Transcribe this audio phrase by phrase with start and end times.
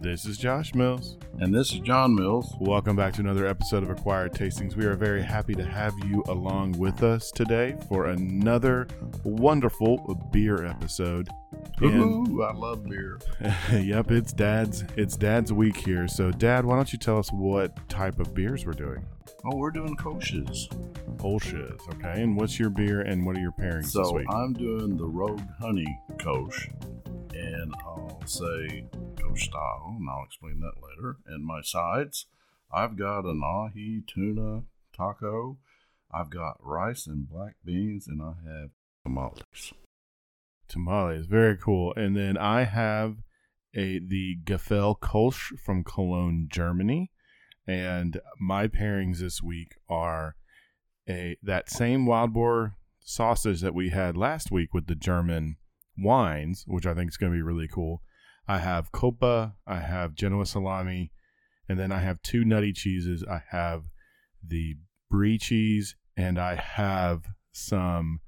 [0.00, 1.18] This is Josh Mills.
[1.40, 2.54] And this is John Mills.
[2.58, 4.76] Welcome back to another episode of Acquired Tastings.
[4.76, 8.86] We are very happy to have you along with us today for another
[9.24, 9.98] wonderful
[10.32, 11.28] beer episode.
[11.80, 13.18] And- Ooh, I love beer.
[13.72, 16.08] yep, it's Dad's it's Dad's week here.
[16.08, 19.04] So Dad, why don't you tell us what type of beers we're doing?
[19.44, 20.68] Oh, we're doing koshes.
[21.18, 22.22] Kolsch's, okay.
[22.22, 24.26] And what's your beer and what are your pairings this So week?
[24.30, 26.68] I'm doing the Rogue Honey Kosh,
[27.34, 28.84] and I'll say
[29.36, 31.16] Style, and I'll explain that later.
[31.26, 32.26] And my sides,
[32.72, 34.64] I've got an ahi tuna
[34.96, 35.58] taco,
[36.12, 38.70] I've got rice and black beans, and I have
[39.04, 39.72] tamales.
[40.68, 41.92] Tamales, very cool.
[41.96, 43.16] And then I have
[43.74, 47.10] a the Gaffel Kolsch from Cologne, Germany.
[47.66, 50.36] And my pairings this week are
[51.08, 55.56] a that same wild boar sausage that we had last week with the German
[55.96, 58.02] wines, which I think is going to be really cool.
[58.46, 61.12] I have Copa, I have Genoa salami,
[61.68, 63.24] and then I have two nutty cheeses.
[63.28, 63.84] I have
[64.46, 64.76] the
[65.10, 68.20] brie cheese, and I have some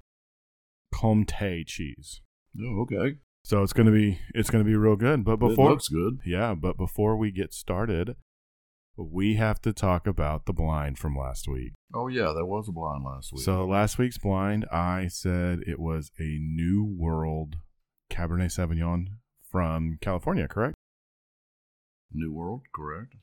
[0.95, 2.23] Comté cheese.
[2.59, 3.17] Oh, okay.
[3.43, 5.25] So it's gonna be it's gonna be real good.
[5.25, 6.21] But it before looks good.
[6.25, 8.17] yeah, but before we get started,
[8.97, 11.75] we have to talk about the blind from last week.
[11.95, 13.43] Oh yeah, there was a blind last week.
[13.43, 17.57] So last week's blind, I said it was a New World
[18.11, 19.09] Cabernet Sauvignon
[19.57, 20.75] from California, correct?
[22.12, 23.15] New World, correct.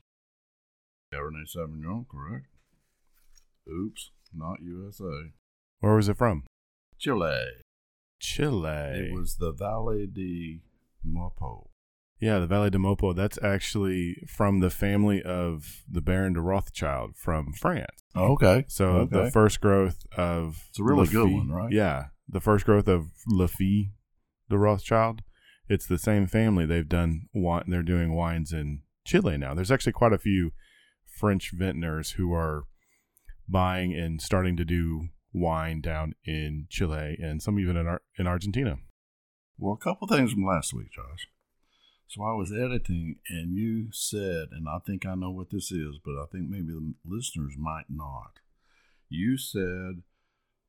[1.12, 2.46] Cabernet Sauvignon, correct.
[3.70, 5.30] Oops, not USA.
[5.78, 6.42] Where was it from?
[6.98, 7.46] Chile.
[8.18, 9.10] Chile.
[9.10, 10.60] It was the Valle de
[11.06, 11.68] Maipo.
[12.18, 13.14] yeah, the Valle de Maipo.
[13.14, 18.02] That's actually from the family of the Baron de Rothschild from France.
[18.16, 18.64] Oh, okay.
[18.66, 21.70] So the first growth of It's a really good one, right?
[21.70, 23.90] Yeah, the first growth of Lafite,
[24.48, 25.22] the Rothschild.
[25.68, 26.66] It's the same family.
[26.66, 27.64] They've done wine.
[27.68, 29.54] They're doing wines in Chile now.
[29.54, 30.52] There's actually quite a few
[31.06, 32.64] French vintners who are
[33.48, 38.26] buying and starting to do wine down in Chile and some even in Ar- in
[38.26, 38.76] Argentina.
[39.58, 41.28] Well, a couple things from last week, Josh.
[42.06, 45.98] So I was editing, and you said, and I think I know what this is,
[46.04, 48.40] but I think maybe the listeners might not.
[49.08, 50.02] You said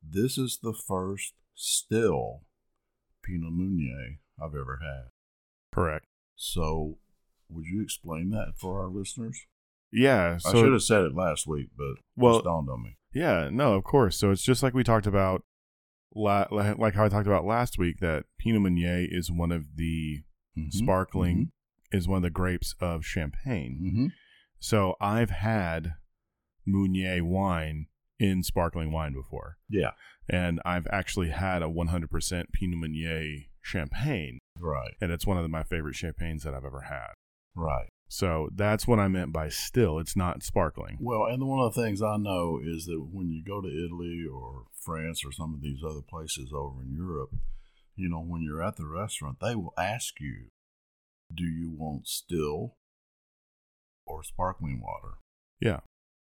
[0.02, 2.44] this is the first still
[3.24, 5.10] Pinot Meunier I've ever had.
[5.74, 6.06] Correct.
[6.36, 6.98] So,
[7.50, 9.46] would you explain that for our listeners?
[9.92, 10.38] Yeah.
[10.46, 12.98] I should have said it last week, but Well- it dawned on me.
[13.14, 14.18] Yeah, no, of course.
[14.18, 15.44] So it's just like we talked about,
[16.14, 20.24] like how I talked about last week, that Pinot Meunier is one of the
[20.58, 20.72] Mhm.
[20.74, 21.52] sparkling,
[21.92, 23.80] is one of the grapes of Champagne.
[23.96, 24.14] Mhm.
[24.60, 25.94] So I've had
[26.66, 27.88] Meunier wine
[28.20, 29.92] in sparkling wine before, Yeah,
[30.28, 35.64] and I've actually had a 100% Pinot Meunier Champagne, right, and it's one of my
[35.64, 37.14] favorite champagnes that I've ever had.
[37.56, 37.90] right.
[38.08, 39.98] So that's what I meant by still.
[39.98, 41.00] It's not sparkling.
[41.02, 44.24] Well, and one of the things I know is that when you go to Italy
[44.32, 47.32] or France or some of these other places over in Europe,
[47.96, 50.50] you know, when you're at the restaurant, they will ask you,
[51.34, 52.76] do you want still
[54.06, 55.16] or sparkling water?
[55.60, 55.80] Yeah.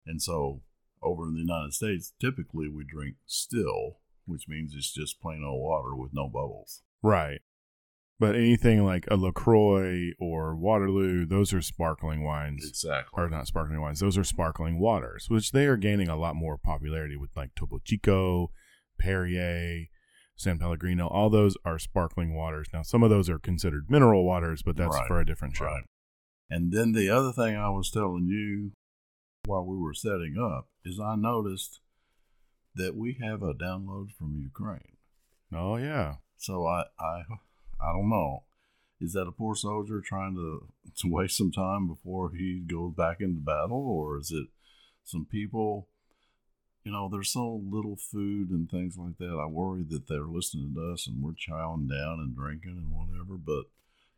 [0.04, 0.62] And so
[1.00, 5.62] over in the United States, typically we drink still, which means it's just plain old
[5.62, 6.82] water with no bubbles.
[7.02, 7.40] Right.
[8.18, 12.62] But anything like a LaCroix or Waterloo, those are sparkling wines.
[12.68, 13.10] Exactly.
[13.22, 16.58] Or not sparkling wines, those are sparkling waters, which they are gaining a lot more
[16.58, 18.50] popularity with like Topo Chico,
[18.98, 19.86] Perrier,
[20.36, 21.06] San Pellegrino.
[21.06, 22.68] All those are sparkling waters.
[22.74, 25.08] Now, some of those are considered mineral waters, but that's Right.
[25.08, 25.64] for a different show.
[25.64, 25.84] Right.
[26.50, 28.72] And then the other thing I was telling you
[29.46, 31.80] while we were setting up is I noticed
[32.74, 34.96] that we have a download from Ukraine.
[35.54, 36.16] Oh, yeah.
[36.40, 37.22] So I I
[37.80, 38.44] I don't know.
[39.00, 40.68] Is that a poor soldier trying to,
[40.98, 44.48] to waste some time before he goes back into battle, or is it
[45.04, 45.88] some people?
[46.84, 49.38] You know, there's so little food and things like that.
[49.42, 53.36] I worry that they're listening to us and we're chowing down and drinking and whatever.
[53.38, 53.64] But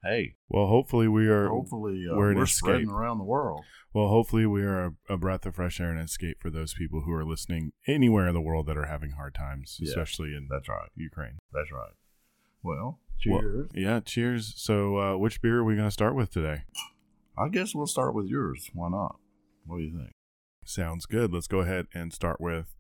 [0.05, 1.49] hey, Well, hopefully we are.
[1.49, 3.64] hopefully uh, we're we're, spreading around the world.
[3.93, 7.02] Well, hopefully we are a, a breath of fresh air and escape for those people
[7.02, 9.91] who are listening anywhere in the world that are having hard times, Yeah.
[9.91, 10.88] especially in That's right.
[10.97, 11.38] Ukraine.
[11.52, 11.93] That's right.
[12.62, 13.70] Well, Well, cheers.
[13.75, 14.55] yeah, cheers.
[14.56, 16.62] So, uh, which beer are we going to start with today?
[17.37, 18.70] I guess we'll start with yours.
[18.75, 19.17] Why not?
[19.67, 20.11] What do you think?
[20.64, 21.32] Sounds good.
[21.32, 22.75] Let's go ahead and start with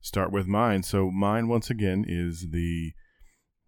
[0.00, 0.82] start with mine.
[0.82, 2.92] So mine once again is the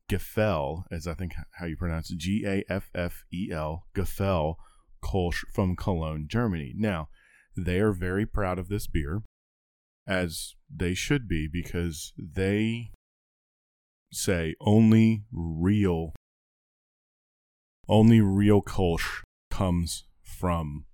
[0.09, 4.57] Gaffel, as I think how you pronounce it, G A F F E L, Gaffel
[5.03, 6.75] Kolsch from Cologne, Germany.
[6.77, 7.09] Now,
[7.57, 9.23] they are very proud of this beer,
[10.07, 12.91] as they should be, because they
[14.13, 16.15] say only real,
[17.89, 20.85] only real Kolsch comes from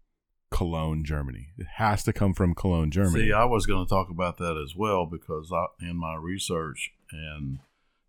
[0.51, 1.49] Cologne, Germany.
[1.57, 3.27] It has to come from Cologne, Germany.
[3.27, 6.91] See, I was going to talk about that as well because I, in my research,
[7.11, 7.59] and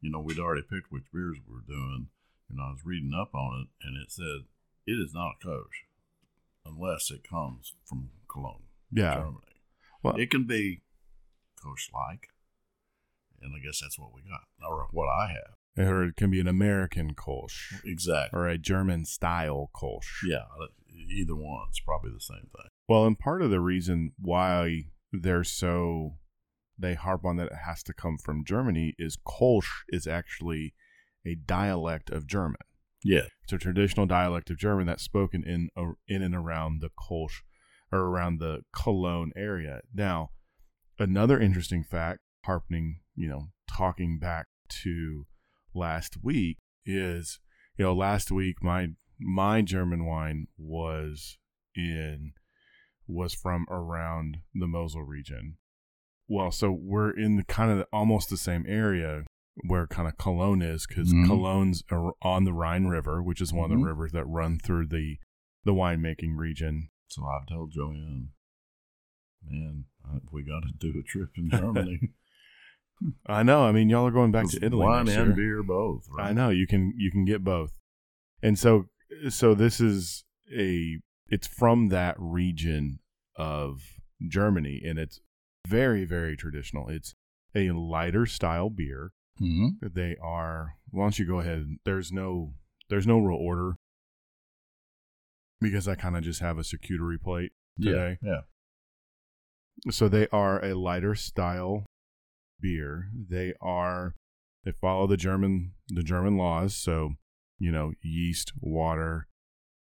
[0.01, 2.07] you know, we'd already picked which beers we were doing,
[2.49, 4.45] and I was reading up on it, and it said
[4.85, 5.87] it is not a Kolsch
[6.65, 9.15] unless it comes from Cologne, yeah.
[9.15, 9.37] Germany.
[10.03, 10.81] Well- it can be
[11.63, 12.27] Kolsch like,
[13.43, 15.87] and I guess that's what we got, or what I have.
[15.87, 18.37] Or it can be an American Kolsch Exactly.
[18.39, 20.21] or a German style Kolsch.
[20.27, 20.43] Yeah,
[21.09, 22.69] either one's probably the same thing.
[22.87, 26.17] Well, and part of the reason why they're so
[26.77, 30.73] they harp on that it has to come from Germany is Kolsch is actually
[31.25, 32.57] a dialect of German.
[33.03, 33.27] Yeah.
[33.43, 35.69] It's a traditional dialect of German that's spoken in
[36.07, 37.41] in and around the Kolsch
[37.91, 39.81] or around the Cologne area.
[39.93, 40.29] Now,
[40.99, 44.47] another interesting fact, harping, you know, talking back
[44.83, 45.25] to
[45.73, 47.39] last week is,
[47.77, 48.87] you know, last week my
[49.19, 51.37] my German wine was
[51.75, 52.33] in
[53.07, 55.57] was from around the Mosel region.
[56.27, 59.23] Well, so we're in the kind of almost the same area
[59.67, 61.27] where kind of Cologne is because Mhm.
[61.27, 61.83] Cologne's
[62.21, 63.81] on the Rhine River, which is one of Mhm.
[63.81, 65.17] the rivers that run through the
[65.65, 66.89] the winemaking region.
[67.07, 68.29] So I've told Joanne,
[69.43, 71.99] man, I- we got to do a trip in Germany.
[73.25, 73.63] I know.
[73.63, 75.35] I mean, y'all are going back to Italy Wine and year.
[75.35, 76.07] beer both.
[76.09, 76.29] Right?
[76.29, 77.73] I know you can you can get both,
[78.41, 78.85] and so
[79.29, 80.23] so this is
[80.55, 82.99] a it's from that region
[83.35, 83.81] of
[84.27, 85.19] Germany, and it's
[85.67, 86.89] very very traditional.
[86.89, 87.15] It's
[87.55, 89.11] a lighter style beer.
[89.41, 89.87] Mm-hmm.
[89.93, 90.75] They are.
[90.89, 91.65] Why don't you go ahead?
[91.85, 92.53] There's no
[92.89, 93.75] there's no real order
[95.59, 97.51] because I kind of just have a charcuterie plate
[97.81, 98.17] today.
[98.21, 98.41] Yeah.
[99.89, 101.85] So they are a lighter style
[102.63, 103.09] beer.
[103.29, 104.15] They are
[104.63, 106.73] they follow the German the German laws.
[106.75, 107.11] So
[107.59, 109.27] you know yeast, water,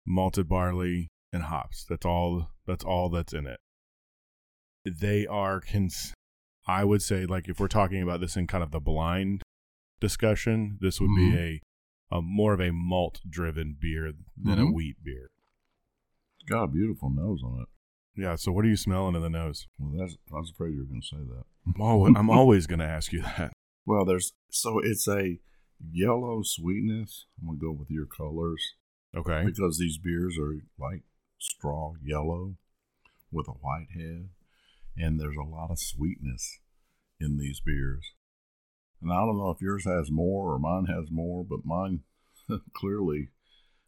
[0.06, 1.84] malted barley, and hops.
[1.88, 2.50] That's all.
[2.66, 3.58] That's all that's in it.
[4.84, 6.12] They are cons.
[6.68, 9.42] I would say like if we're talking about this in kind of the blind
[10.00, 11.60] discussion, this would be a
[12.16, 14.74] a more of a malt driven beer than a Mhm.
[14.74, 15.28] wheat beer.
[16.48, 17.68] Got a beautiful nose on it.
[18.16, 18.36] Yeah.
[18.36, 19.66] So what are you smelling in the nose?
[19.78, 21.44] Well, that's, I was afraid you were going to say that.
[21.74, 23.52] I'm always, I'm always going to ask you that.
[23.84, 25.38] Well, there's so it's a
[25.92, 27.26] yellow sweetness.
[27.40, 28.74] I'm gonna go with your colors
[29.16, 29.44] Okay.
[29.44, 31.02] because these beers are like
[31.38, 32.56] straw yellow
[33.30, 34.30] with a white head,
[34.96, 36.58] and there's a lot of sweetness
[37.20, 38.04] in these beers.
[39.00, 42.00] And I don't know if yours has more or mine has more, but mine
[42.74, 43.28] clearly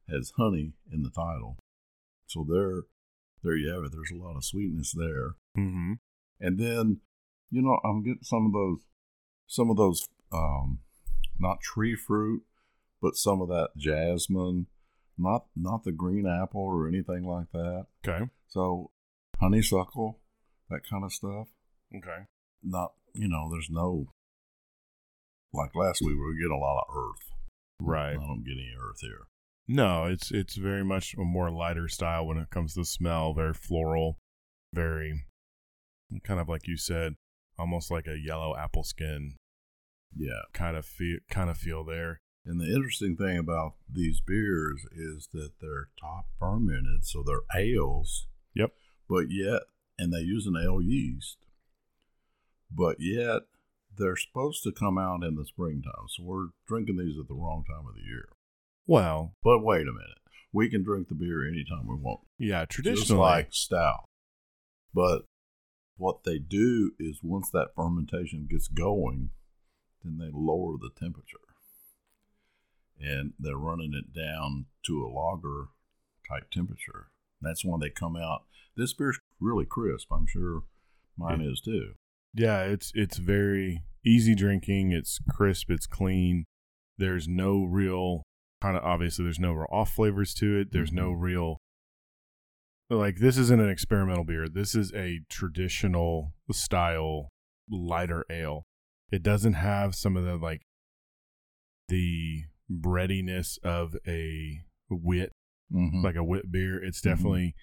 [0.09, 1.57] has honey in the title.
[2.27, 2.83] So there,
[3.43, 3.93] there you have it.
[3.93, 5.35] There's a lot of sweetness there.
[5.57, 5.95] Mm-hmm.
[6.41, 7.01] And then,
[7.51, 8.81] you know, I'm getting some of those,
[9.47, 10.81] some of those, um,
[11.39, 12.43] not tree fruit,
[13.01, 14.67] but some of that jasmine,
[15.17, 17.87] not not the green apple or anything like that.
[18.07, 18.25] Okay.
[18.49, 18.91] So
[19.41, 20.21] honeysuckle,
[20.71, 21.49] that kind of stuff.
[21.97, 22.27] Okay.
[22.63, 24.13] Not, you know, there's no
[25.53, 27.33] like last week we were getting a lot of earth.
[27.81, 28.11] Right.
[28.11, 29.27] I don't get any earth here.
[29.69, 33.35] No, it's it's very much a more lighter style when it comes to smell.
[33.35, 34.19] Very floral,
[34.73, 35.25] very
[36.25, 37.15] kind of like you said,
[37.59, 39.37] almost like a yellow apple skin
[40.17, 40.41] Yeah.
[40.55, 42.21] kind of feel kind of feel there.
[42.47, 48.27] And the interesting thing about these beers is that they're top fermented, so they're ales.
[48.55, 48.73] Yep.
[49.07, 49.63] But yet,
[49.99, 51.37] and they use an ale yeast,
[52.71, 53.43] but yet
[53.95, 56.09] they're supposed to come out in the springtime.
[56.09, 58.29] So we're drinking these at the wrong time of the year.
[58.89, 60.19] Well, But wait a minute.
[60.53, 62.21] We can drink the beer anytime we want.
[62.39, 64.05] yeah, traditionally, like stout.
[64.95, 65.27] But
[65.99, 69.31] what they do is once that fermentation gets going,
[70.03, 71.37] then they lower the temperature.
[73.01, 75.67] And they're running it down to a lager
[76.29, 77.09] type temperature.
[77.41, 78.45] That's when they come out.
[78.77, 80.09] This beer's really crisp.
[80.11, 80.63] I'm sure
[81.17, 81.93] mine is too.
[82.35, 84.93] yeah, it's it's very easy drinking.
[84.93, 85.71] It's crisp.
[85.71, 86.45] It's clean.
[86.97, 88.23] There's no real
[88.61, 90.73] kind of obviously there's no real off flavors to it.
[90.73, 91.21] There's no Mhm.
[91.21, 91.61] real
[92.91, 94.49] like this isn't an experimental beer.
[94.49, 97.29] This is a traditional style
[97.69, 98.65] lighter ale.
[99.13, 100.63] It doesn't have some of the like
[101.89, 104.61] the breadiness of a
[104.91, 105.33] wit
[105.71, 106.03] Mm-hmm.
[106.03, 106.83] like a wit beer.
[106.83, 107.05] It's Mhm.
[107.05, 107.55] definitely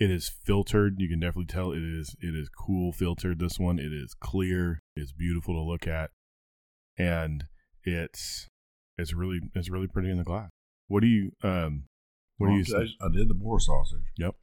[0.00, 0.96] it is filtered.
[0.98, 3.38] You can definitely tell it is it is cool filtered.
[3.38, 4.80] This one it is clear.
[4.96, 6.10] It's beautiful to look at,
[6.96, 7.44] and
[7.84, 8.48] it's
[8.98, 10.50] it's really it's really pretty in the glass.
[10.88, 11.84] What do you um
[12.38, 12.94] what do you I, say?
[13.00, 14.12] I did the boar sausage.
[14.18, 14.34] Yep.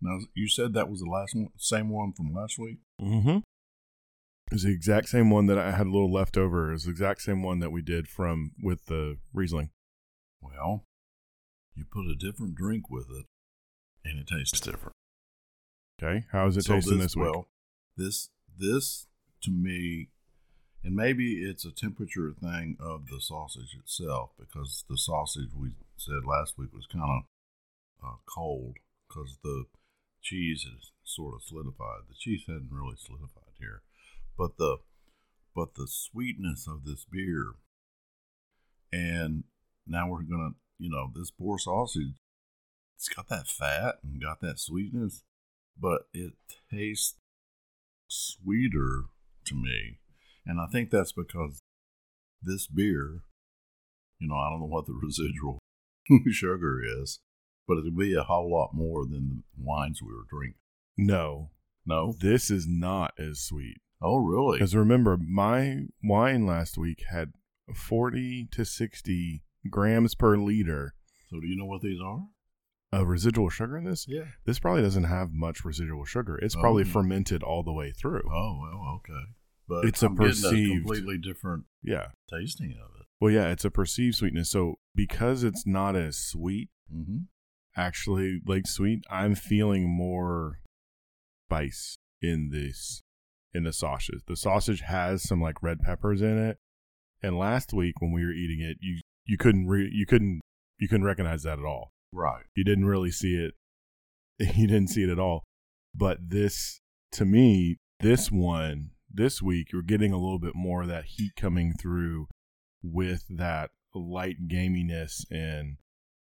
[0.00, 2.78] Now you said that was the last one, same one from last week.
[3.00, 3.38] Mm-hmm.
[4.50, 6.72] It's the exact same one that I had a little left over.
[6.72, 9.70] It's the exact same one that we did from with the Riesling.
[10.40, 10.84] Well,
[11.74, 13.26] you put a different drink with it,
[14.04, 14.94] and it tastes different.
[16.02, 17.26] Okay, how is it So tasting this, week?
[17.26, 17.48] Well,
[17.96, 19.06] this this
[19.42, 20.08] to me,
[20.88, 26.24] and maybe it's a temperature thing of the sausage itself because the sausage we said
[26.26, 27.22] last week was kind of
[28.02, 29.66] uh, cold because the
[30.22, 32.08] cheese is sort of solidified.
[32.08, 33.82] The cheese hadn't really solidified here,
[34.38, 34.78] but the
[35.54, 37.52] but the sweetness of this beer,
[38.90, 39.44] and
[39.86, 42.14] now we're gonna, you know, this poor sausage,
[42.96, 45.22] it's got that fat and got that sweetness,
[45.78, 46.32] but it
[46.72, 47.16] tastes
[48.08, 49.04] sweeter
[49.44, 49.98] to me,
[50.48, 51.60] and I think that's because
[52.42, 53.20] this beer,
[54.18, 55.60] you know, I don't know what the residual
[56.30, 57.20] sugar is,
[57.66, 60.58] but it'll be a whole lot more than the wines we were drinking.
[60.96, 61.50] No,
[61.86, 62.14] No?
[62.18, 63.76] this is not as sweet.
[64.02, 64.58] Oh, really?
[64.58, 67.32] Because remember, my wine last week had
[67.74, 70.94] 40 to 60 grams per liter
[71.30, 72.26] So, do you know what these are?
[72.90, 74.06] of residual sugar in this.
[74.08, 74.24] Yeah.
[74.46, 76.38] This probably doesn't have much residual sugar.
[76.38, 76.60] It's Oh.
[76.60, 78.22] probably fermented all the way through.
[78.32, 79.24] Oh, well, okay.
[79.68, 82.08] But It's a I'm getting perceived- completely different Yeah.
[82.30, 83.06] tasting of it.
[83.20, 84.50] Well, yeah, it's a perceived sweetness.
[84.50, 87.24] So because it's not as sweet, Mm-hmm.
[87.76, 90.60] actually like sweet, I'm feeling more
[91.46, 93.02] spice in this
[93.54, 94.20] in the sausage.
[94.26, 96.58] The sausage has some like red peppers in it.
[97.22, 100.40] And last week when we were eating it, you you couldn't re- you couldn't
[100.78, 101.90] you couldn't recognize that at all.
[102.12, 102.44] Right.
[102.54, 103.54] You didn't really see it.
[104.56, 105.44] You didn't see it at all.
[105.94, 106.80] But this
[107.12, 111.32] to me, this one this week you're getting a little bit more of that heat
[111.36, 112.26] coming through
[112.82, 115.76] with that light gaminess and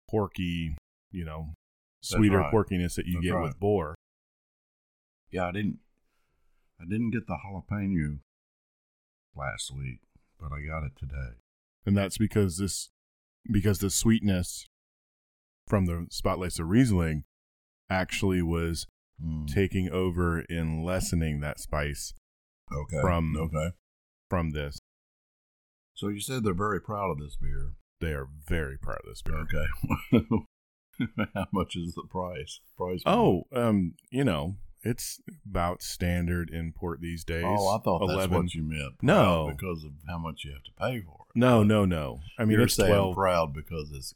[0.09, 0.76] porky,
[1.11, 1.55] you know,
[2.02, 2.52] sweeter right.
[2.52, 3.43] porkiness that you That's get right.
[3.45, 3.95] with boar.
[5.31, 5.79] Yeah, I didn't.
[6.81, 8.19] I didn't get the jalapeno
[9.37, 10.00] last week,
[10.41, 11.37] but I got it today.
[11.87, 12.91] And that's because this
[13.50, 14.67] because the sweetness
[15.69, 17.25] from the Spätlese of Riesling
[17.91, 18.87] actually was
[19.23, 19.47] Mm.
[19.47, 22.12] taking over and lessening that spice
[22.75, 23.00] Okay.
[23.00, 23.71] from- okay.
[24.29, 24.79] from this.
[25.95, 27.75] So you said they're very proud of this beer.
[28.00, 29.38] They are very proud of this beer.
[29.43, 30.26] Okay.
[31.35, 32.61] How much is the price?
[32.76, 33.02] Price.
[33.07, 37.45] Oh, um, you know, it's about standard import these days.
[37.47, 38.95] Oh, I thought that's what you meant.
[39.02, 39.52] No.
[39.57, 41.38] Because of how much you have to pay for it.
[41.38, 42.21] No, no, no.
[42.38, 43.14] I mean, You're it's saying twelve.
[43.14, 44.14] proud because it's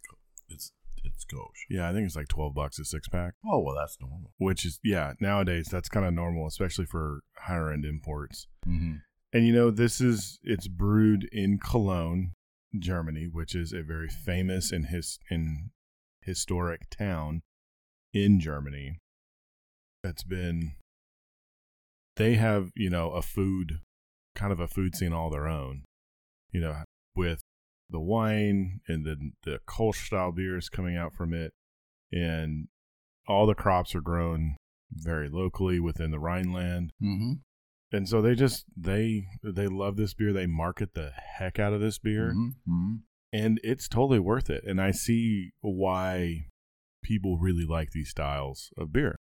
[0.49, 0.73] it's
[1.07, 1.67] it's kosher.
[1.71, 4.33] Yeah, I think it's like twelve bucks a six pack, Oh well, that's normal.
[4.39, 5.13] which is yeah.
[5.21, 8.47] Nowadays, that's kind of normal, especially for higher end imports.
[8.67, 8.95] Mm-hmm.
[9.33, 12.33] And you know, this is it's brewed in Cologne,
[12.79, 15.71] Germany, which is a very famous and his in
[16.23, 17.43] historic town
[18.13, 18.99] in Germany.
[20.03, 20.73] That's been
[22.17, 23.81] they have, you know, a food
[24.35, 25.83] kind of a food scene all their own.
[26.53, 26.77] You know,
[27.15, 27.41] with
[27.90, 31.52] the wine and the the Kolsch style beers coming out from it.
[32.12, 32.69] And
[33.26, 34.57] all the crops are grown
[34.93, 36.93] very locally within the Rhineland.
[37.02, 37.33] Mm-hmm.
[37.93, 40.33] and so they just they they love this beer.
[40.33, 42.33] They market the heck out of this beer.
[42.37, 42.95] Mm-hmm.
[43.33, 44.64] and it's totally worth it.
[44.64, 46.47] And i see why
[47.02, 49.16] people really like these styles of beer.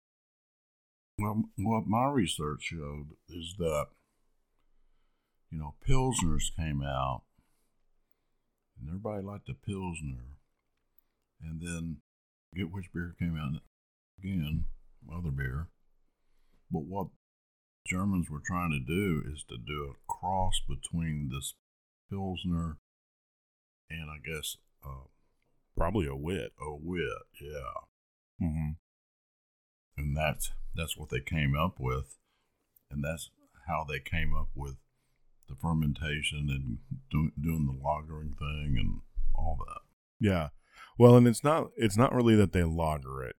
[1.18, 3.86] Well, what my research showed is that,
[5.50, 7.22] you know, Pilsners came out,
[8.78, 10.38] and everybody liked the Pilsner.
[11.42, 11.98] And then,
[12.54, 13.60] get which beer came out
[14.18, 14.64] again,
[15.12, 15.68] other beer.
[16.70, 17.08] But what
[17.86, 21.54] Germans were trying to do is to do a cross between this
[22.10, 22.78] Pilsner
[23.90, 25.08] and I guess uh,
[25.76, 27.08] probably a wit a wit,
[27.40, 28.46] yeah.
[28.46, 28.70] mm-hmm.
[29.96, 32.16] and that's that's what they came up with,
[32.90, 33.30] and that's
[33.68, 34.76] how they came up with
[35.48, 36.78] the fermentation and
[37.10, 39.00] do, doing the lagering thing and
[39.34, 39.80] all that.
[40.20, 40.48] yeah
[40.98, 43.36] well and it's not it's not really that they lager it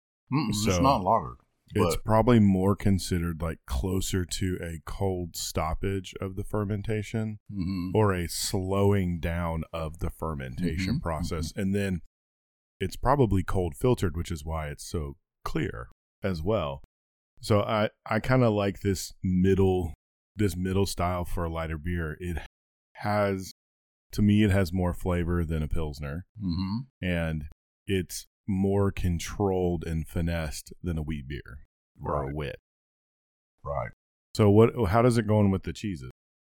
[0.53, 1.37] So, it's not lagered,
[1.75, 8.13] it's probably more considered like closer to a cold stoppage of the fermentation mhm, or
[8.13, 11.51] a slowing down of the fermentation Mhm, process.
[11.55, 12.01] And then
[12.79, 15.87] it's probably cold filtered, which is why it's so clear
[16.23, 16.83] as well.
[17.41, 19.93] So I, I kind of like this middle
[20.37, 22.17] this middle style for a lighter beer.
[22.19, 22.37] It
[22.93, 23.53] has
[24.11, 26.85] to me it has more flavor than a pilsner mhm.
[27.01, 27.45] and
[27.85, 31.65] it's more controlled and finessed than a wheat beer
[32.01, 32.55] or a right, wit.
[33.63, 33.91] right.
[34.33, 36.11] So what how does it go in with the cheeses?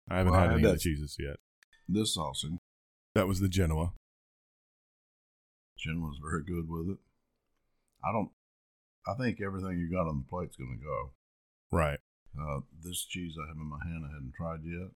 [0.09, 1.37] I haven't Well, I had had any of the cheeses yet.
[1.89, 2.53] This sausage,
[3.15, 3.93] That was the Genoa.
[5.79, 6.99] Jen was very good with it.
[8.05, 8.31] I don't.
[9.07, 11.12] I think everything you got on the plate's going to go.
[11.77, 11.99] Right.
[12.39, 14.91] Uh, this cheese I have in my hand, I hadn't tried yet.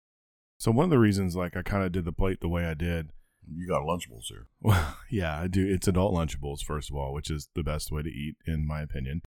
[0.59, 2.75] So one of the reasons, like I kind of did the plate the way I
[2.75, 3.11] did,
[3.47, 4.47] You got Lunchables here.
[4.61, 5.67] Well, yeah, I do.
[5.67, 8.81] It's adult Lunchables, first of all, which is the best way to eat, in my
[8.83, 9.23] opinion.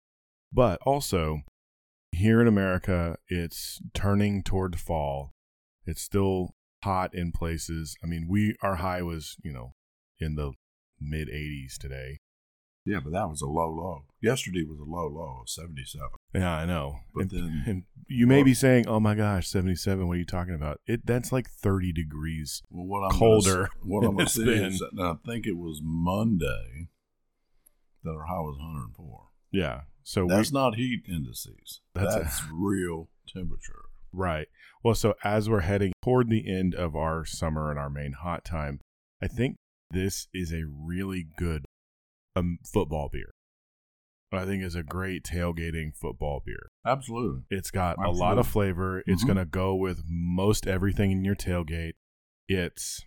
[0.54, 1.42] But also,
[2.12, 5.34] here in America, it's turning toward fall.
[5.86, 7.98] It's still hot in places.
[8.04, 9.74] I mean, we our high was you know
[10.20, 10.54] in the
[11.00, 12.20] mid 80s today.
[12.86, 14.04] Yeah, but that was a low low.
[14.22, 16.08] Yesterday was a low low of 77.
[16.36, 16.98] Yeah, I know.
[17.14, 20.26] But and, then- and you may be saying, "Oh my gosh, 77, what are you
[20.26, 22.62] talking about?" It that's like 30 degrees.
[22.70, 25.58] Well, what I'm Colder Gonna, what I'm going to it's is that I think it
[25.58, 26.90] was Monday
[28.04, 29.30] that our high was 104.
[29.52, 29.82] Yeah.
[30.04, 31.82] So That's we, not heat indices.
[31.96, 33.86] That's That's, a- real temperature.
[34.14, 34.48] right.
[34.84, 38.46] Well, so as we're heading toward the end of our summer and our main hot
[38.46, 38.80] time,
[39.20, 39.56] I think
[39.90, 41.66] this is a really good
[42.36, 43.32] um, football beer.
[44.32, 46.70] I think is a great tailgating football beer.
[46.86, 47.44] Absolutely.
[47.50, 49.02] It's got a lot of flavor.
[49.06, 49.28] It's Mhm.
[49.28, 51.94] going to go with most everything in your tailgate.
[52.50, 53.06] It's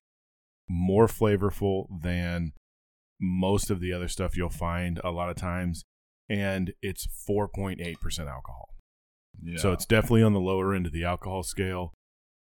[0.68, 2.52] more flavorful than
[3.20, 5.84] most of the other stuff you'll find a lot of times.
[6.30, 8.74] And it's 4.8% alcohol.
[9.42, 9.58] Yeah.
[9.58, 11.92] So it's definitely on the lower end of the alcohol scale.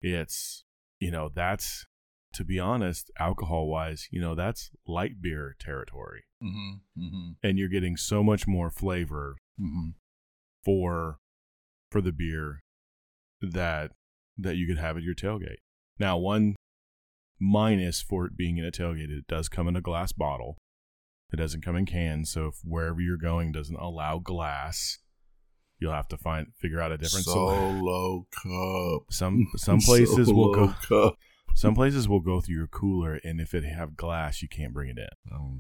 [0.01, 0.63] It's,
[1.00, 1.86] you know, that's,
[2.34, 6.24] to be honest, alcohol wise, you know, that's light beer territory.
[6.43, 7.01] Mm-hmm.
[7.01, 7.31] Mm-hmm.
[7.43, 9.89] And you're getting so much more flavor Mm-hmm.
[10.63, 11.17] for
[11.89, 12.60] for the beer
[13.41, 13.91] that
[14.38, 15.57] that you could have at your tailgate.
[15.98, 16.55] Now, one
[17.39, 20.57] minus for it being in a tailgate, it does come in a glass bottle.
[21.34, 25.00] It doesn't come in cans, so if wherever you're going doesn't allow glass,
[25.79, 27.25] you'll have to find figure out a different.
[27.25, 29.12] Solo cup.
[29.12, 31.17] Some some places will go Solo cup.
[31.58, 34.90] Some places will go through your cooler and if it have glass, you can't bring
[34.90, 35.34] it in.
[35.34, 35.60] Oh,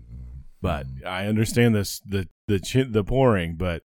[0.61, 1.05] But Mm.
[1.05, 3.83] I understand this the the chi- the pouring, but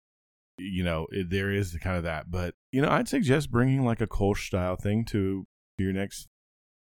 [0.58, 2.30] you know it, there is kind of that.
[2.30, 5.46] But you know, I'd suggest bringing like a Kolsch style thing to
[5.78, 6.28] your next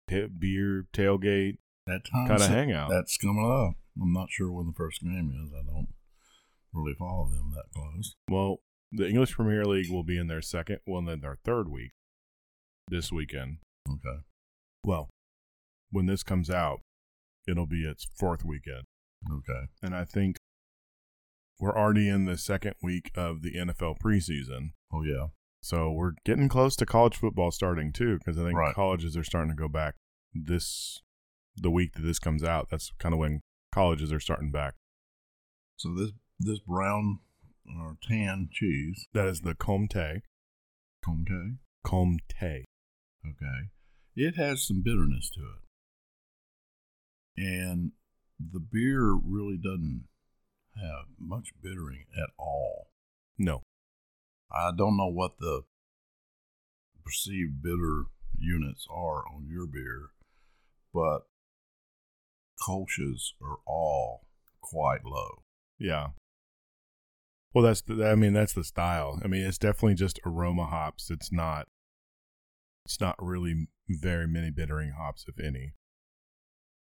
[0.08, 2.90] ta- beer tailgate that kind of hangout.
[2.90, 3.74] That's coming up.
[4.00, 5.52] I'm not sure when the first game is.
[5.52, 5.88] I don't
[6.72, 8.14] really follow them that close.
[8.28, 8.58] well,
[8.92, 11.92] the English Premier League will be in their second, well, then their third week
[12.88, 13.58] this weekend.
[13.88, 14.18] Okay.
[14.84, 15.10] Well,
[15.90, 16.80] when this comes out,
[17.46, 18.84] it'll be its fourth weekend,
[19.30, 19.66] Okay.
[19.82, 20.36] and I think
[21.58, 24.72] we're already in the second week of the NFL preseason.
[24.92, 25.28] Oh yeah.
[25.62, 28.74] So we're getting close to college football starting too, because I think Right.
[28.74, 29.96] colleges are starting to go back
[30.32, 31.02] this
[31.56, 32.70] the week that this comes out.
[32.70, 33.40] That's kind of when
[33.72, 34.74] colleges are starting back.
[35.76, 37.18] So this this brown
[37.78, 40.22] or tan cheese, That is the Comté.
[41.04, 41.58] Comté.
[41.84, 42.64] Comté.
[43.26, 43.68] Okay.
[44.16, 45.62] It has some bitterness to it.
[47.40, 47.92] And
[48.38, 50.04] the beer really doesn't
[50.76, 52.88] have much bittering at all.
[53.38, 53.62] No.
[54.52, 55.62] I don't know what the
[57.02, 58.04] perceived bitter
[58.38, 60.10] units are on your beer,
[60.92, 61.20] but
[62.60, 64.26] Kolsch's are all
[64.60, 65.42] quite low.
[65.78, 66.08] Yeah.
[67.54, 69.18] Well, that's the, I mean that's the style.
[69.24, 71.10] I mean it's definitely just aroma hops.
[71.10, 71.68] It's not.
[72.84, 75.72] It's not really very many bittering hops, if any.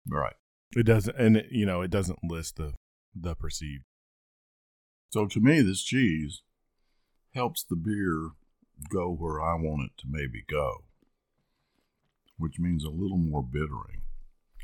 [0.10, 0.36] Right.
[0.76, 2.74] It doesn't, and it, you know, it doesn't list the
[3.16, 3.84] the perceived.
[5.10, 6.42] So to me, this cheese
[7.34, 8.32] helps the beer
[8.90, 10.84] go where I want it to maybe go,
[12.38, 14.02] which means a little more bittering.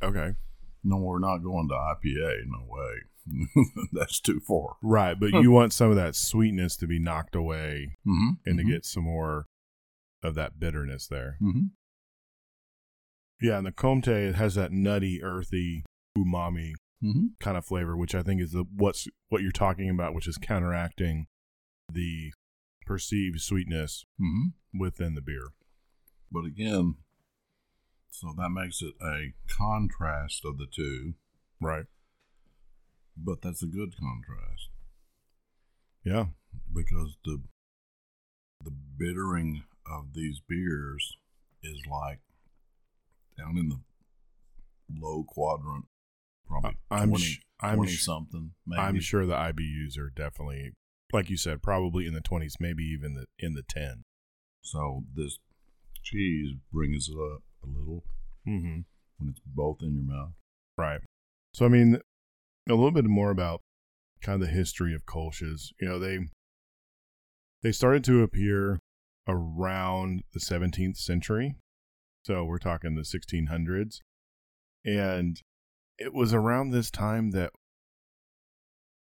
[0.01, 0.35] Okay.
[0.83, 2.41] No, we're not going to IPA.
[2.47, 3.63] No way.
[3.93, 4.75] That's too far.
[4.83, 8.29] Right, but you want some of that sweetness to be knocked away Mm-hmm.
[8.45, 9.45] and to get some more
[10.21, 11.37] of that bitterness there.
[11.41, 11.67] Mm-hmm.
[13.43, 15.83] Yeah, and the Comte it has that nutty, earthy,
[16.17, 17.25] umami Mm-hmm.
[17.41, 20.37] kind of flavor, which I think is the what's what you're talking about, which is
[20.37, 21.27] counteracting
[21.91, 22.31] the
[22.85, 24.79] perceived sweetness Mm-hmm.
[24.79, 25.49] within the beer.
[26.31, 26.95] But again,
[28.09, 31.15] so that makes it a contrast of the two,
[31.61, 31.87] Right.
[33.17, 34.69] but that's a good contrast
[36.05, 36.27] Yeah.
[36.73, 37.43] because the
[38.63, 41.17] the bittering of these beers
[41.61, 42.19] is like
[43.37, 43.79] down in the
[44.99, 45.85] low quadrant,
[46.47, 48.51] probably I'm 20, sh- I'm 20 sh- something.
[48.65, 48.81] Maybe.
[48.81, 50.71] I'm sure the IBUs are definitely,
[51.11, 54.03] like you said, probably in the 20s, maybe even the, in the 10.
[54.61, 55.39] So this
[56.03, 58.03] cheese brings it up a little
[58.47, 58.81] Mm-hmm.
[59.17, 60.33] when it's both in your mouth.
[60.77, 60.99] Right.
[61.53, 61.95] So I mean,
[62.67, 63.61] a little bit more about
[64.21, 65.71] kind of the history of Kolsch's.
[65.79, 66.19] You know, they
[67.61, 68.79] they started to appear
[69.29, 71.55] around the 17th century.
[72.23, 73.99] So we're talking the 1600s.
[74.85, 75.41] And
[75.97, 77.51] it was around this time that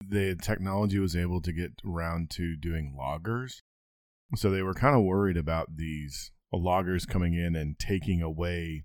[0.05, 3.62] the technology was able to get around to doing lagers.
[4.36, 8.84] So they were kind of worried about these lagers coming in and taking away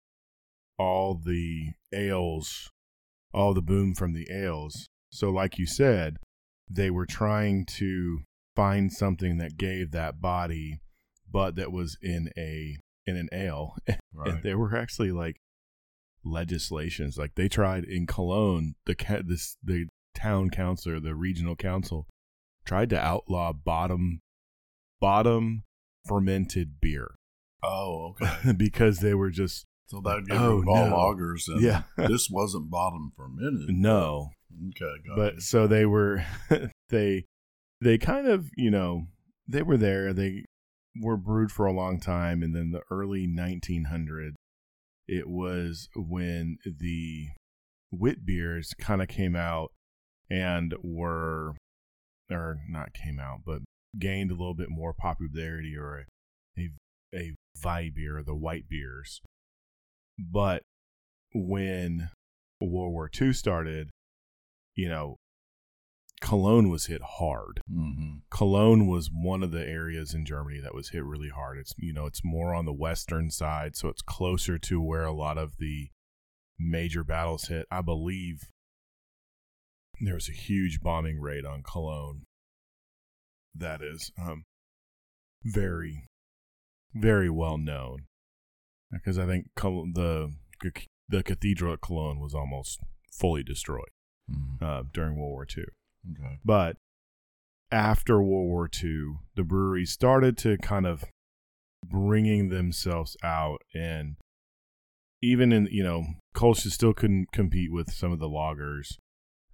[0.79, 2.71] all the ales
[3.35, 4.89] all the boom from the ales.
[5.11, 6.17] So, like you said,
[6.71, 8.21] they were trying to
[8.55, 10.81] find something that gave that body,
[11.31, 13.77] but that was in a in an ale.
[14.17, 14.29] Right.
[14.35, 15.41] And there were actually like
[16.25, 22.07] legislations, like they tried in Cologne, the ca- this the town council, the regional council,
[22.65, 24.21] tried to outlaw bottom
[25.01, 25.65] bottom
[26.07, 27.17] fermented beer
[27.63, 28.53] oh, okay.
[28.57, 30.97] because they were just So that would get Oh, rid of all no.
[30.97, 31.49] lagers.
[31.49, 31.83] And Yeah.
[31.97, 33.71] this wasn't bottom fermented.
[33.71, 34.31] no
[34.69, 35.41] Okay, got but you.
[35.41, 36.25] so they were
[36.91, 37.25] they
[37.81, 39.09] they kind of you know
[39.49, 40.45] they were there they
[41.01, 44.35] were brewed for a long time and then the early 1900s
[45.07, 47.29] it was when the
[47.91, 49.71] wit beers kind of came out
[50.31, 51.55] and were
[52.31, 53.61] or not came out but
[53.99, 56.07] gained a little bit more popularity or
[56.59, 56.71] a
[57.15, 59.21] a, vi beer the white beers.
[60.19, 60.63] But
[61.33, 62.11] when
[62.61, 63.91] world war ii started
[64.75, 65.17] you know
[66.21, 68.23] cologne was hit hard Mhm.
[68.31, 71.59] Cologne was one of the areas in Germany that was hit really hard.
[71.59, 75.13] It's you know, it's more on the western side, so it's closer to where a
[75.13, 75.91] lot of the
[76.59, 77.67] major battles hit.
[77.71, 78.41] I believe
[80.01, 82.25] there was a huge bombing raid on Cologne.
[83.55, 84.45] That is um
[85.45, 86.07] very
[86.95, 88.07] very well known
[88.91, 90.33] because I think Col- the
[91.09, 92.81] the cathedral at Cologne was almost
[93.13, 93.91] fully destroyed
[94.31, 94.63] Mhm.
[94.63, 95.65] uh, during World War II.
[96.11, 96.39] Okay.
[96.45, 96.77] But
[97.71, 101.05] after World War II, the breweries started to kind of
[101.85, 104.17] bringing themselves out, and
[105.23, 106.05] even in you know,
[106.37, 108.97] Kolsch still couldn't compete with some of the lagers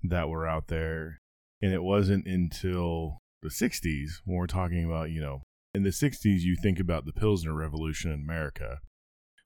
[0.03, 1.19] that were out there,
[1.63, 5.43] and it wasn't until the '60s when we're talking about you know,
[5.75, 8.79] in the '60s you think about the Pilsner Revolution in America.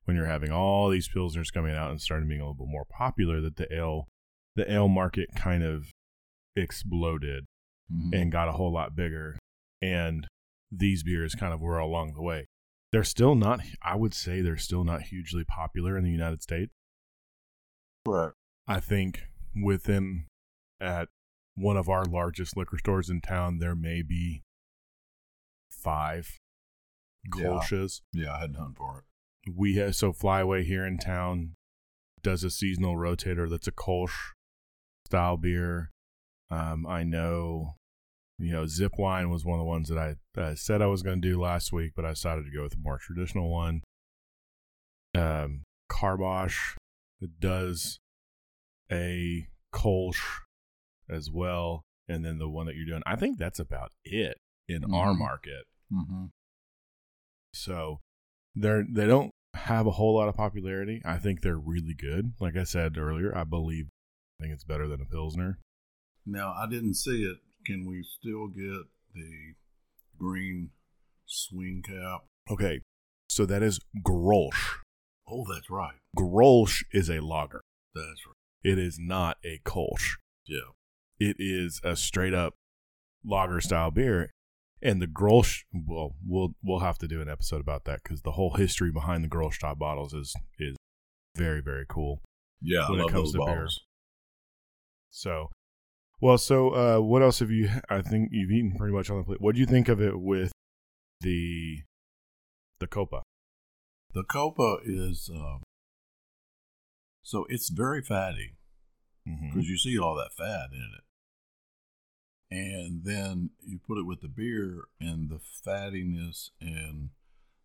[0.04, 2.84] When you're having all these pilsners coming out and starting being a little bit more
[2.84, 4.06] popular, that the ale,
[4.54, 5.86] the ale market kind of
[6.56, 7.44] exploded
[7.90, 8.14] Mhm.
[8.14, 9.38] and got a whole lot bigger.
[9.82, 10.26] And
[10.70, 12.46] these beers kind of were along the way.
[12.92, 16.72] They're still not, I would say, they're still not hugely popular in the United States.
[18.06, 18.34] Correct.
[18.66, 20.26] I think within
[20.80, 21.08] at
[21.54, 24.42] one of our largest liquor stores in town, there may be
[25.70, 26.38] five
[27.36, 27.44] Yeah.
[27.44, 28.02] Kolsch's.
[28.12, 29.50] Yeah, I had none for it.
[29.52, 31.54] We have so Flyway here in town
[32.22, 34.32] does a seasonal rotator that's a Kolsch
[35.06, 35.90] style beer.
[36.54, 37.74] Um, I know,
[38.38, 41.02] you know, Zipline was one of the ones that I, that I said I was
[41.02, 43.82] going to do last week, but I decided to go with a more traditional one.
[45.16, 46.76] Um, Carbosh
[47.40, 47.98] does
[48.90, 50.40] a Kolsch
[51.08, 53.02] as well, and then the one that you're doing.
[53.06, 54.36] I think that's about it
[54.68, 55.18] in our Mhm.
[55.18, 55.64] market.
[55.92, 56.26] Mm-hmm.
[57.52, 58.00] So
[58.54, 61.00] they're they don't have a whole lot of popularity.
[61.04, 62.32] I think they're really good.
[62.40, 63.86] Like I said earlier, I believe
[64.38, 65.58] I think it's better than a Pilsner.
[66.26, 67.38] Now, I didn't see it.
[67.66, 68.82] Can we still get
[69.14, 69.54] the
[70.18, 70.70] green
[71.26, 72.24] swing cap?
[72.50, 72.80] Okay.
[73.28, 74.76] So that is Grolsch.
[75.28, 75.96] Oh, that's right.
[76.16, 77.62] Grolsch is a lager.
[77.94, 78.70] That's right.
[78.72, 80.16] It is not a Kolsch.
[80.46, 80.72] Yeah.
[81.18, 82.54] It is a straight up
[83.24, 84.30] lager style beer.
[84.82, 88.32] And the Grolsch, well, we'll we'll have to do an episode about that because the
[88.32, 90.76] whole history behind the Grolsch top bottles is is
[91.36, 92.20] very very cool.
[92.60, 93.46] Yeah, When I it comes those to beer.
[93.46, 93.80] bottles.
[95.10, 95.50] So,
[96.20, 97.68] well, so uh, what else have you?
[97.88, 99.40] I think you've eaten pretty much on the plate.
[99.40, 100.52] What do you think of it with
[101.20, 101.82] the
[102.80, 103.22] the copa?
[104.12, 105.58] The Copa is uh,
[107.22, 108.54] so it's very fatty
[109.26, 109.48] Mm-hmm.
[109.54, 114.28] because you see all that fat in it, and then you put it with the
[114.28, 117.08] beer, and the fattiness and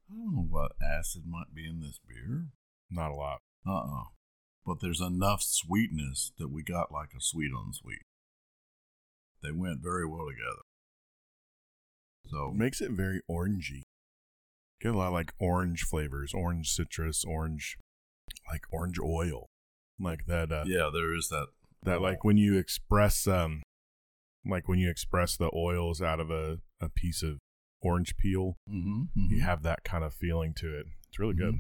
[0.10, 2.46] I don't know what acid might be in this beer.
[2.90, 3.40] Not a lot.
[3.68, 4.04] Uh uh
[4.66, 8.04] But there's enough sweetness that we got like a sweet on sweet.
[9.42, 10.64] They went very well together.
[12.26, 13.82] So makes it very orangey.
[14.82, 17.78] Get a lot of like orange flavors, orange citrus, orange,
[18.52, 19.48] like orange oil,
[20.00, 20.52] like that.
[20.52, 21.48] Uh, yeah, there is that.
[21.84, 23.64] that like when you express um,
[24.46, 27.40] like when you express the oils out of a a piece of
[27.82, 30.86] orange peel, Mm-hmm, you have that kind of feeling to it.
[31.10, 31.56] It's really good.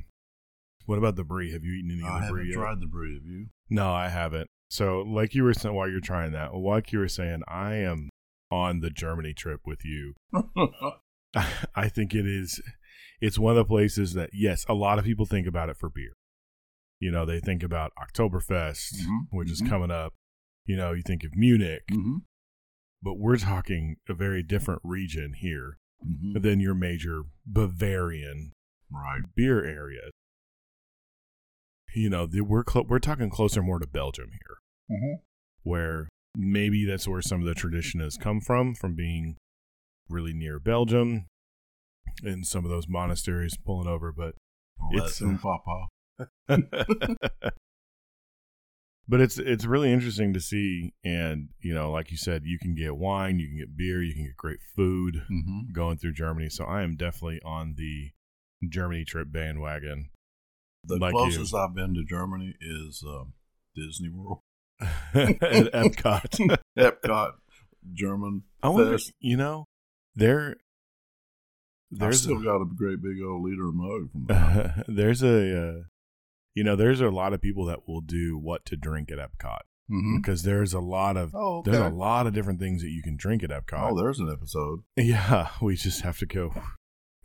[0.86, 1.52] What about the brie?
[1.52, 2.56] Have you eaten any I of the brie haven't yet?
[2.56, 3.14] tried the brie.
[3.16, 3.48] Have you?
[3.70, 4.48] No, I haven't.
[4.70, 8.10] So, like you were saying, while you're trying that, like you were saying, I am
[8.52, 10.14] on the Germany trip with you.
[11.76, 12.62] I think it is.
[13.22, 15.90] It's one of the places that, yes, a lot of people think about it for
[15.90, 16.14] beer.
[17.00, 19.70] You know, they think about Oktoberfest, Mhm, which is mhm.
[19.70, 20.14] coming up.
[20.66, 22.18] You know, you think of Munich, mm-hmm.
[23.02, 26.40] but we're talking a very different region here Mm-hmm.
[26.44, 28.54] than your major Bavarian
[28.90, 29.22] Right.
[29.36, 30.12] beer area.
[31.94, 34.59] You know, the, we're clo- we're talking closer more to Belgium here.
[34.92, 35.14] Mm-hmm.
[35.64, 39.36] where maybe that's where some of the tradition has come from, from being
[40.10, 41.26] really near Belgium
[42.24, 44.12] and some of those monasteries pulling over.
[44.12, 44.36] But
[44.82, 45.88] All It's, uh, papa.
[49.08, 52.76] but it's it's really interesting to see, and you know, like you said, you can
[52.76, 55.72] get wine, you can get beer, you can get great food Mm-hmm.
[55.74, 56.50] going through Germany.
[56.50, 58.12] So I am definitely on the
[58.68, 60.10] Germany trip bandwagon.
[60.84, 63.34] The Like closest I've been to Germany is um,
[63.76, 64.40] Disney World,
[65.14, 66.58] at Epcot.
[66.78, 67.32] Epcot,
[67.94, 68.44] German.
[68.64, 69.14] I wonder, Fest.
[69.20, 69.66] you know,
[70.16, 70.58] there,
[71.94, 74.86] I've there's still got a great big old liter mug from that.
[74.88, 75.84] there's a, uh,
[76.56, 79.62] you know, there's a lot of people that will do what to drink at Epcot
[79.90, 80.18] mm-hmm.
[80.18, 83.18] because there's a lot of Oh, there's a lot of different things that you can
[83.18, 83.92] drink at Epcot.
[83.92, 84.82] Oh, there's an episode.
[84.96, 86.52] yeah, we just have to go.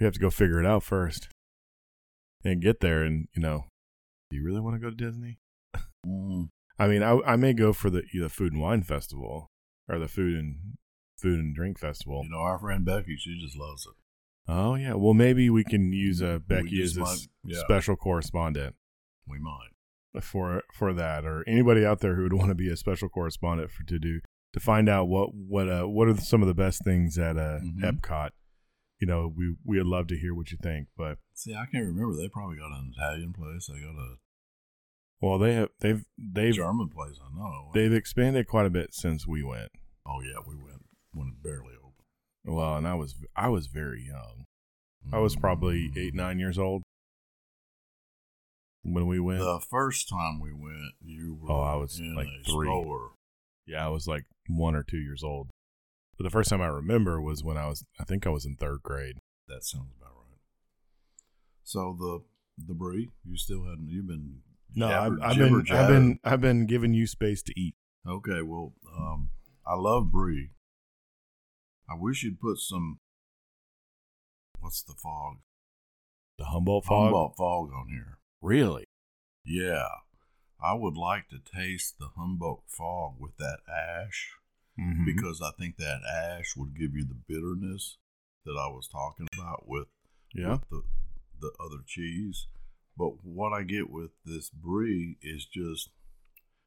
[0.01, 1.29] We have to go figure it out first
[2.45, 3.03] and get there.
[3.03, 3.67] And you know,
[4.31, 5.38] do you really want to go to Disney?
[6.07, 6.49] Mm.
[6.78, 9.50] I mean, I I may go for the the food and wine festival
[9.88, 10.56] or the food and
[11.16, 12.22] food and drink festival.
[12.24, 13.94] You know, our friend Becky, she just loves it.
[14.50, 17.60] Oh yeah, well maybe we can use uh, Becky as a might- yeah.
[17.60, 18.74] special correspondent
[19.26, 20.22] We might.
[20.22, 23.70] for for that, or anybody out there who would want to be a special correspondent
[23.70, 24.20] for to do
[24.52, 27.60] to find out what what uh what are some of the best things at uh,
[27.60, 27.80] Mhm.
[27.82, 28.30] Epcot.
[29.00, 32.14] You know, we we'd love to hear what you think, but See, I can't remember.
[32.16, 33.66] They probably got an Italian place.
[33.66, 34.16] They got a
[35.24, 37.18] well, they have they've they've German place.
[37.24, 37.70] I know.
[37.74, 39.70] they've expanded quite a bit since we went.
[40.06, 41.92] oh yeah, we went when it barely opened.
[42.56, 44.44] Well, and I was I was very young.
[45.12, 45.96] I was probably Mm.
[45.98, 46.82] eight nine years old
[48.82, 49.40] when we went.
[49.40, 52.66] The first time we went, you were Oh, I was like three.
[52.66, 53.08] stroller.
[53.66, 55.50] Yeah, I was like one or two years old.
[56.16, 58.56] But the first time I remember was when I was, I think I was in
[58.56, 59.16] third grade.
[59.48, 60.38] That sounds about right.
[61.64, 62.20] So the
[62.66, 63.88] the you still hadn't.
[63.88, 64.42] You've been
[64.74, 67.74] No, I've, I've been, I've been, I've been giving you space to eat.
[68.06, 69.30] Okay, well, um,
[69.66, 70.50] I love brie.
[71.88, 72.98] I wish you'd put some.
[74.60, 75.37] What's the fog?
[76.38, 77.04] The Humboldt fog.
[77.04, 78.18] Humboldt fog on here.
[78.40, 78.84] Really?
[79.44, 79.87] Yeah,
[80.62, 84.32] I would like to taste the Humboldt fog with that ash
[84.78, 85.04] Mhm.
[85.04, 87.98] because I think that ash would give you the bitterness
[88.44, 89.88] that I was talking about with
[90.34, 90.54] yeah.
[90.54, 90.82] with the
[91.40, 92.46] the other cheese.
[92.96, 95.90] But what I get with this brie is just,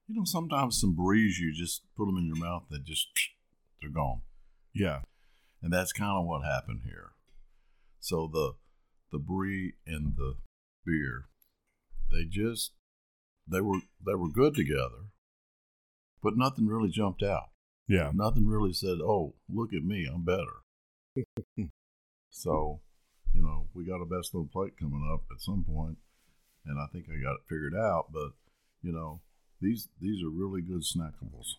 [0.08, 3.08] you know, sometimes some bries you just put them in your mouth, they just
[3.82, 4.22] they're gone,
[4.74, 5.02] Yeah.
[5.62, 7.12] and that's kind of what happened here.
[8.00, 8.54] So the
[9.12, 10.36] the brie and the
[10.86, 11.26] beer,
[12.12, 12.72] they just
[13.50, 15.12] they were they were good together,
[16.22, 17.50] but nothing really jumped out.
[17.88, 18.12] Yeah.
[18.14, 20.64] Nothing really said, "Oh, look at me, I'm better."
[22.30, 22.82] so,
[23.34, 25.98] you know, we got a best little plate coming up at some point,
[26.68, 28.06] and I think I got it figured out.
[28.12, 28.32] But
[28.82, 29.22] you know,
[29.62, 31.56] these these are really good snackables.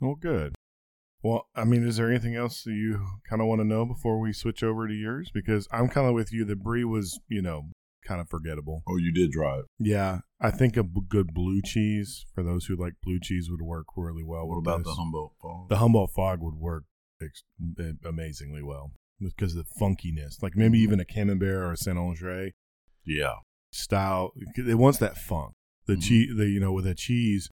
[0.00, 0.54] Well, good.
[1.22, 4.20] Well, I mean, is there anything else that you kind of want to know before
[4.20, 5.30] we switch over to yours?
[5.32, 6.44] Because I'm kind of with you.
[6.44, 7.70] The brie was, you know,
[8.06, 8.82] kind of forgettable.
[8.86, 9.64] Oh, you did try it.
[9.78, 13.62] Yeah, I think a b- good blue cheese for those who like blue cheese would
[13.62, 14.46] work really well.
[14.46, 14.88] What about this.
[14.88, 15.68] the Humboldt Falls?
[15.70, 16.84] The Humboldt fog would work
[17.22, 17.44] ex-
[17.80, 20.82] eh, amazingly well because of the funkiness, like maybe mm.
[20.82, 22.52] even a Camembert or a Saint Andre
[23.04, 23.34] yeah,
[23.74, 24.32] style.
[24.56, 25.52] It wants that funk.
[25.86, 26.02] The Mhm.
[26.02, 27.50] cheese, the you know, with a cheese,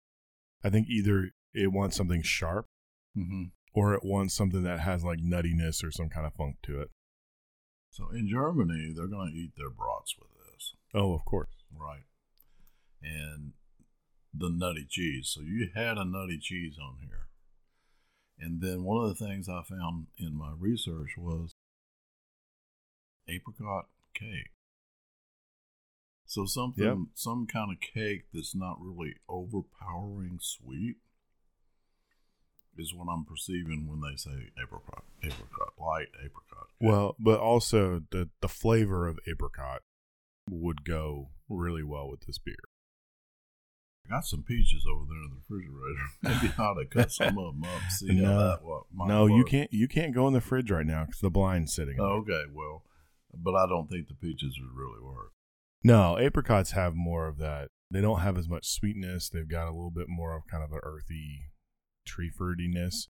[0.62, 2.66] I think either it wants something sharp
[3.14, 6.80] hmm or it wants something that has like nuttiness or some kind of funk to
[6.80, 6.90] it.
[7.90, 11.64] So in Germany, they're going to eat their brats with this, Oh, of course.
[11.70, 12.04] right?
[13.00, 13.52] And
[14.34, 15.28] the nutty cheese.
[15.28, 17.28] So you had a nutty cheese on here.
[18.38, 21.54] And then one of the things I found in my research was
[23.28, 24.50] apricot cake.
[26.28, 26.96] So something, Yep.
[27.14, 30.96] some kind of cake that's not really overpowering sweet
[32.76, 36.68] is what I'm perceiving when they say apricot, apricot, light apricot.
[36.78, 36.88] cake.
[36.88, 39.80] Well, but also the the flavor of apricot
[40.50, 42.54] would go really well with this beer.
[44.06, 46.08] I got some peaches over there in the refrigerator.
[46.22, 47.90] Maybe I ought to cut some of them up.
[47.90, 48.26] See No.
[48.26, 49.72] how that what no, you can't.
[49.72, 51.96] You can't go in the fridge right now because the blind's sitting.
[51.98, 52.82] Oh, okay, well,
[53.34, 55.32] but I don't think the peaches would really work.
[55.82, 57.68] No, apricots have more of that.
[57.90, 59.28] They don't have as much sweetness.
[59.30, 61.50] They've got a little bit more of kind of an earthy
[62.06, 63.06] tree fruitiness,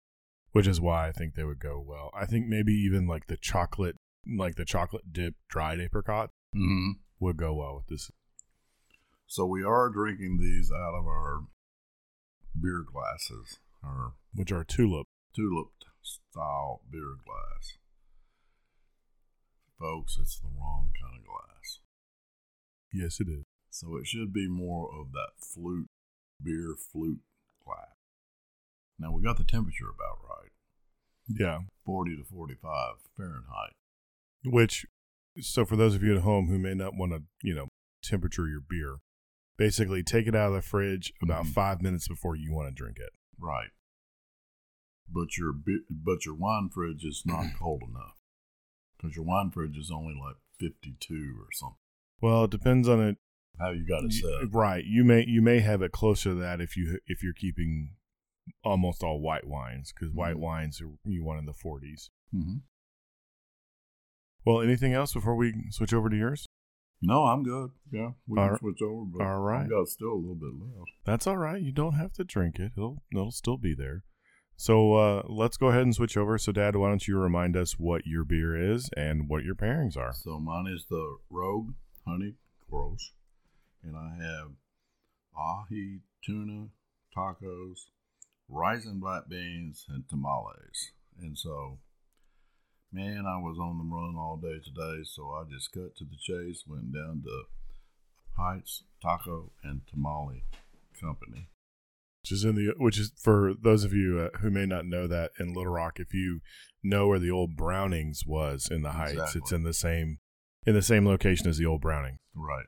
[0.52, 2.10] which is why I think they would go well.
[2.14, 6.92] I think maybe even like the chocolate, like the chocolate dip dried apricot Mm-hmm.
[7.20, 8.12] would go well with this.
[9.28, 11.42] So we are drinking these out of our
[12.60, 15.08] beer glasses, our Which are tulip.
[15.36, 15.70] tulip
[16.04, 17.78] style beer glass.
[19.80, 21.80] Folks, it's the wrong kind of glass.
[22.94, 23.44] Yes, it is.
[23.72, 25.88] So it should be more of that flute,
[26.42, 27.22] beer flute
[27.66, 27.96] glass.
[29.00, 30.52] Now we got the temperature about right,
[31.28, 31.62] Yeah.
[31.84, 33.74] forty to forty-five Fahrenheit.
[34.46, 34.86] Which,
[35.40, 37.68] so for those of you at home who may not want to, you know,
[38.04, 38.98] temperature your beer,
[39.58, 41.54] basically take it out of the fridge about Mhm.
[41.54, 43.14] five minutes before you want to drink it.
[43.40, 43.72] Right.
[45.10, 48.18] But your but your wine fridge is not cold enough
[48.96, 51.78] because your wine fridge is only like fifty-two or something.
[52.24, 53.18] Well, it depends on it.
[53.60, 54.54] How you got it set?
[54.54, 54.84] right.
[54.86, 57.96] You may you may have it closer to that if you if you're keeping
[58.64, 60.40] almost all white wines because white Mhm.
[60.40, 62.10] wines are you want in the 40s.
[62.34, 62.60] Mm-hmm.
[64.46, 66.48] Well, anything else before we switch over to yours?
[67.02, 67.72] No, I'm good.
[67.92, 68.60] Yeah, we All can right.
[68.60, 69.06] switch over.
[69.06, 69.66] But All right.
[69.66, 70.90] I got still a little bit left.
[71.06, 71.62] That's all right.
[71.62, 72.72] You don't have to drink it.
[72.78, 74.04] It'll it'll still be there.
[74.56, 76.38] So uh, let's go ahead and switch over.
[76.38, 79.98] So, Dad, why don't you remind us what your beer is and what your pairings
[79.98, 80.14] are?
[80.14, 81.74] So mine is the Rogue
[82.06, 82.34] Honey
[82.70, 83.12] Gross,
[83.84, 84.52] and I have
[85.38, 86.68] ahi, tuna,
[87.16, 87.86] tacos,
[88.50, 90.92] rice and black beans, and tamales.
[91.22, 91.80] And so,
[92.92, 96.18] man, I was on the run all day today, so I just cut to the
[96.20, 97.44] chase, went down to
[98.38, 100.44] Heights Taco and Tamale
[101.00, 101.50] Company.
[102.24, 105.08] Which is in the which is for those of you uh, who may not know
[105.08, 106.40] that in Little Rock, if you
[106.82, 110.20] know where the old Brownings was in the Heights, it's in the same
[110.66, 112.18] in the same location as the old Browning.
[112.36, 112.66] Right.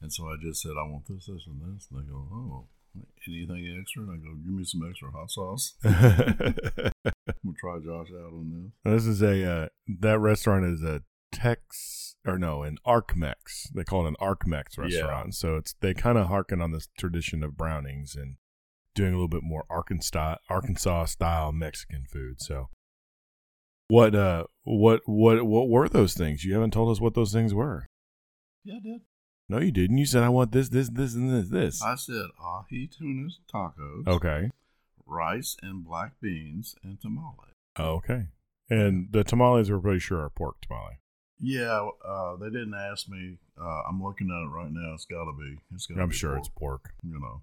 [0.00, 1.88] And so I just said, I want this, this, and this.
[1.90, 2.64] And they go, oh,
[3.28, 4.02] anything extra?
[4.02, 5.74] And I go, give me some extra hot sauce.
[7.42, 8.92] We'll try Josh out on this.
[8.92, 9.68] This is a uh,
[10.00, 11.02] that restaurant is a
[11.32, 13.72] Tex or no an Arcmex.
[13.74, 15.34] They call it an Arcmex restaurant.
[15.34, 18.36] So it's they kind of harken on this tradition of Brownings and
[18.94, 22.40] doing a little bit more Arkansas Arkansas style Mexican food.
[22.40, 22.68] So
[23.90, 26.44] what uh what what what were those things?
[26.44, 27.86] You haven't told us what those things were.
[28.64, 29.00] Yeah, I did.
[29.48, 29.98] No, you didn't.
[29.98, 31.82] You said I want this, this, this, and this, this.
[31.82, 34.50] I said ahi tuna tacos, Okay.
[35.06, 37.54] rice and black beans, and tamale.
[37.76, 38.28] Oh, okay.
[38.68, 41.00] And the tamales we're pretty sure are pork tamale.
[41.40, 43.38] Yeah, uh, they didn't ask me.
[43.60, 44.94] Uh, I'm looking at it right now.
[44.94, 45.56] It's got to be.
[45.74, 45.98] It's got.
[45.98, 46.94] I'm sure pork, it's pork.
[47.02, 47.42] You know.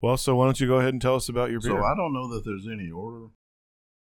[0.00, 1.72] Well, so why don't you go ahead and tell us about your beer?
[1.72, 3.26] So I don't know that there's any order.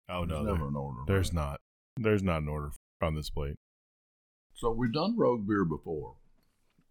[0.09, 0.99] Oh no, there's there- never an order.
[1.07, 1.35] there's right?
[1.35, 1.59] not.
[1.97, 3.55] There's not an order on this plate.
[4.55, 6.15] So we've done Rogue beer before.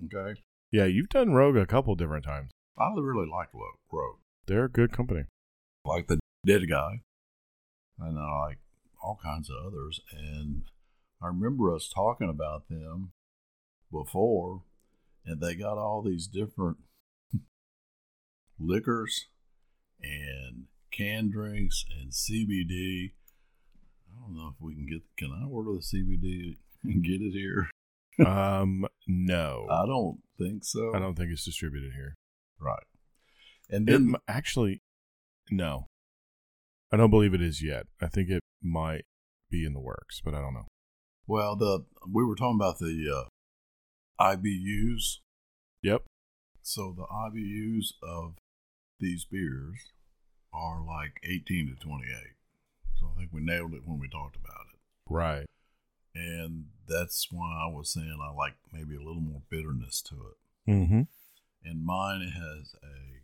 [0.04, 2.50] Okay, Yeah, you've done Rogue a couple different times.
[2.78, 3.74] I really like Rogue.
[3.90, 4.18] Rogue.
[4.46, 5.24] They're a good company.
[5.84, 7.00] like the dead guy,
[7.98, 8.58] and I like
[9.02, 10.00] all kinds of others.
[10.12, 10.62] And
[11.22, 13.12] I remember us talking about them
[13.90, 14.62] before,
[15.26, 16.76] and they got all these different
[18.58, 19.26] liquors
[20.00, 23.12] and canned drinks and CBD.
[24.10, 25.02] I don't know if we can get.
[25.16, 27.70] Can I order the CBD and get it here?
[28.26, 30.94] um, no, I don't think so.
[30.94, 32.14] I don't think it's distributed here.
[32.60, 32.82] Right.
[33.70, 34.82] And then m- actually,
[35.50, 35.86] no,
[36.92, 37.86] I don't believe it is yet.
[38.00, 39.04] I think it might
[39.50, 40.66] be in the works, but I don't know.
[41.26, 43.28] Well, the we were talking about the
[44.20, 45.18] uh, IBUs.
[45.82, 46.02] Yep.
[46.62, 48.34] So the IBUs of
[48.98, 49.92] these beers
[50.52, 52.08] are like 18 to 28.
[52.98, 54.80] So I think we nailed it when we talked about it.
[55.08, 55.46] Right.
[56.14, 60.70] And that's why I was saying I like maybe a little more bitterness to it.
[60.70, 61.02] Mm-hmm.
[61.64, 63.22] And mine has a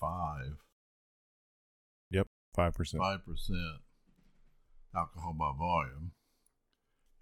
[0.00, 0.56] 5,
[2.10, 3.02] Yep, Five percent.
[3.02, 3.18] 5%
[4.96, 6.12] alcohol by volume.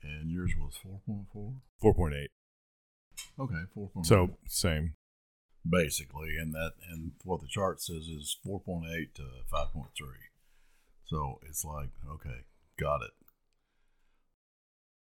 [0.03, 1.55] And yours was 4.4?
[1.81, 2.31] Four point eight.
[3.39, 4.07] Okay, 4.4.
[4.07, 4.95] So same.
[5.69, 9.23] Basically, and that and what the chart says is 4.8 to
[9.53, 9.87] 5.3.
[11.05, 12.45] So it's like, okay,
[12.79, 13.11] got it.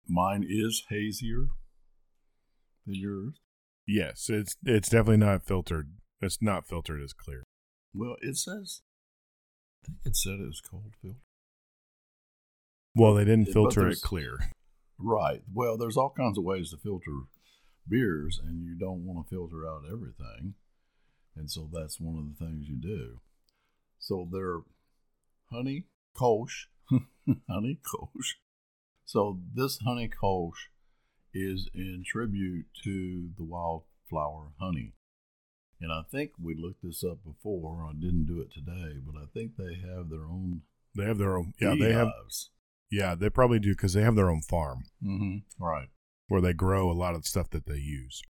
[0.08, 1.48] Mine is hazier
[2.86, 3.34] than yours.
[3.86, 5.92] Yes, it's it's definitely not filtered.
[6.20, 7.44] It's not filtered as clear.
[7.94, 8.82] Well, it says,
[9.84, 11.18] I think it said it was cold filter.
[12.94, 14.50] Well, they didn't filter it there's- clear.
[15.02, 15.42] Right.
[15.52, 17.22] Well, there's all kinds of ways to filter
[17.90, 20.54] beers, and you don't want to filter out everything.
[21.36, 23.20] And so that's one of the things you do.
[23.98, 24.60] So they're
[25.50, 25.84] honey
[26.16, 26.66] kolsch,
[27.48, 28.34] honey kolsch.
[29.04, 30.68] So this honey kolsch
[31.32, 34.94] is in tribute to the wildflower honey.
[35.80, 37.88] And I think we looked this up before.
[37.88, 40.62] I didn't do it today, but I think they have their own
[40.94, 41.54] They have their own.
[41.60, 42.12] Yeah, they have.
[42.90, 45.64] Yeah, they probably do because they have their own farm Mm-hmm.
[45.64, 45.88] Right.
[46.30, 48.22] Where they grow a lot of the stuff that they use.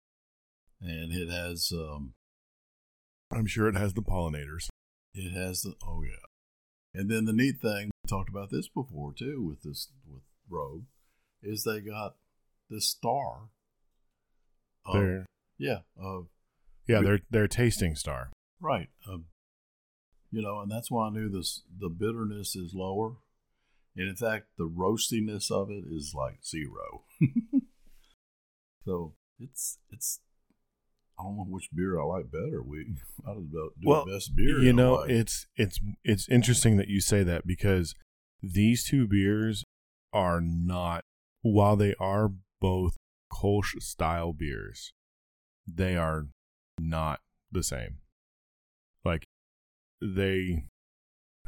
[0.81, 2.13] And it has um,
[3.29, 4.69] I'm sure it has the pollinators.
[5.13, 9.13] It has the oh yeah, and then the neat thing we talked about this before
[9.13, 10.85] too with this with Rogue
[11.43, 12.15] is they got
[12.69, 13.49] this star.
[14.85, 15.25] Of, They're
[15.57, 16.27] yeah, of
[16.87, 18.31] yeah, they're they're tasting star.
[18.61, 19.23] right of
[20.31, 23.17] You know, and that's why I knew this the bitterness is lower.
[23.97, 27.03] And in fact, the roastiness of it is like zero.
[28.89, 30.19] so it's it's
[31.19, 32.61] I don't know which beer I like better.
[32.63, 32.95] We
[33.27, 34.59] I don't know do Well, the best beer.
[34.59, 35.09] you know, way.
[35.09, 37.93] it's it's it's interesting that you say that because
[38.41, 39.63] these two beers
[40.13, 41.03] are not
[41.41, 42.95] while they are both
[43.31, 44.91] Kolsch style beers,
[45.67, 46.27] they are
[46.79, 47.19] not
[47.51, 47.97] the same.
[49.05, 49.25] Like
[50.01, 50.63] they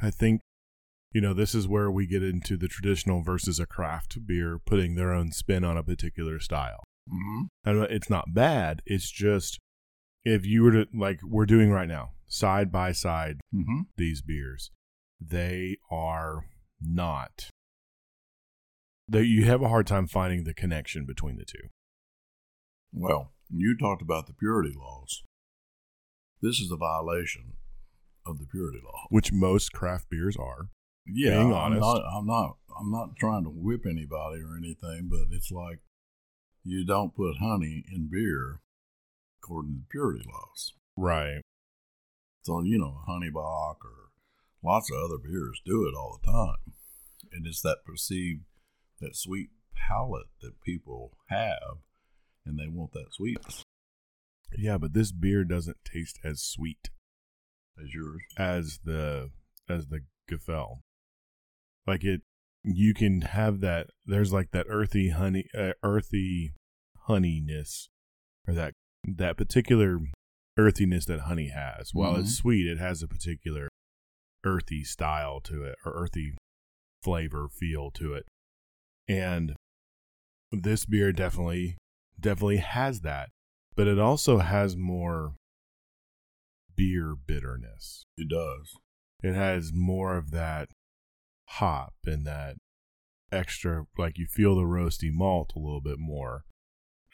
[0.00, 0.40] I think
[1.12, 4.94] you know, this is where we get into the traditional versus a craft beer putting
[4.94, 6.84] their own spin on a particular style.
[7.08, 7.48] Mhm.
[7.64, 8.82] And it's not bad.
[8.86, 9.58] It's just
[10.24, 13.86] if you were to like we're doing right now, side by side Mhm.
[13.96, 14.70] these beers,
[15.20, 16.48] they are
[16.80, 17.50] not.
[19.08, 21.68] That you have a hard time finding the connection between the two.
[22.92, 25.22] Well, you talked about the purity laws.
[26.40, 27.56] This is a violation
[28.24, 29.06] of the purity law.
[29.10, 30.68] which most craft beers are.
[31.04, 32.58] Yeah, Being I'm not, I'm not.
[32.78, 35.80] I'm not trying to whip anybody or anything, but it's like
[36.64, 38.60] you don't put honey in beer
[39.42, 40.72] according to purity laws.
[40.96, 41.42] Right.
[42.42, 44.10] So you know, honey bock or
[44.62, 46.74] lots of other beers do it all the time,
[47.32, 48.42] and it's that perceived
[49.00, 51.78] that sweet palate that people have,
[52.46, 53.64] and they want that sweetness
[54.56, 56.90] Yeah, but this beer doesn't taste as sweet
[57.82, 58.22] as yours.
[58.36, 59.30] as the
[59.68, 60.00] as the
[60.30, 60.80] Gaffel.
[61.86, 62.22] Like it,
[62.64, 63.88] you can have that.
[64.06, 66.54] There's like that earthy honey, uh, earthy
[67.08, 67.88] honeyness,
[68.46, 69.98] or that that particular
[70.56, 71.92] earthiness that honey has.
[71.92, 73.68] While it's sweet, it has a particular
[74.44, 76.34] earthy style to it, or earthy
[77.02, 78.26] flavor feel to it.
[79.08, 79.56] And
[80.52, 81.76] this beer definitely
[82.20, 83.30] definitely has that,
[83.74, 85.34] but it also has more
[86.76, 88.76] beer bitterness It does.
[89.22, 90.68] it has more of that
[91.58, 92.56] hop and that
[93.30, 96.44] extra like you feel the roasty malt a little bit more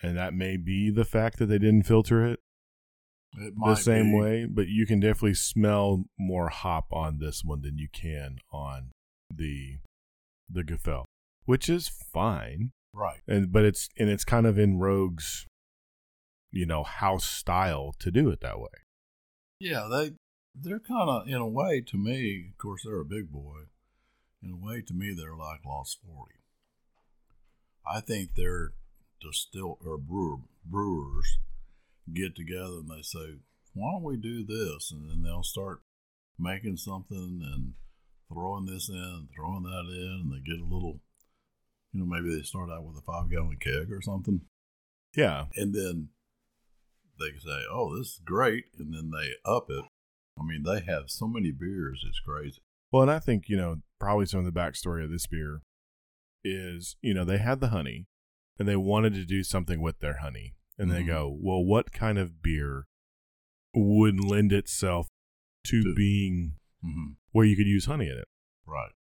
[0.03, 2.41] and that may be the fact that they didn't filter it
[3.37, 4.19] It the same be.
[4.21, 8.91] way but you can definitely smell more hop on this one than you can on
[9.33, 9.79] the
[10.51, 11.05] the Gaffel
[11.45, 13.21] which is fine right?
[13.29, 15.47] and but it's and it's kind of in Rogue's
[16.51, 18.69] you know house style to do it that way
[19.61, 20.13] Yeah, they
[20.55, 22.49] they're kind of in a way to me.
[22.51, 23.69] Of course, they're a big boy.
[24.43, 26.37] In a way, to me, they're like Lost Forty.
[27.87, 28.73] I think they're
[29.21, 31.39] distill or brewer brewers
[32.13, 33.39] get together and they say,
[33.75, 35.83] "Why don't we do this?" And then they'll start
[36.39, 37.75] making something and
[38.29, 41.01] throwing this in, throwing that in, and they get a little.
[41.93, 44.43] You know, maybe they start out with a five gallon keg or something
[45.17, 46.09] yeah and then
[47.19, 49.85] they say, "Oh, this is great," and then they up it.
[50.39, 52.61] I mean, they have so many beers; it's crazy.
[52.93, 55.63] Well, and I think, you know, probably some of the backstory of this beer
[56.45, 58.07] is, you know, they had the honey
[58.59, 60.55] and they wanted to do something with their honey.
[60.79, 61.07] And they Mhm.
[61.09, 62.87] go, well, what kind of beer
[63.75, 65.09] would lend itself
[65.65, 67.13] to To- being Mm-hmm.
[67.33, 68.29] where you could use honey in it?
[68.65, 68.93] Right.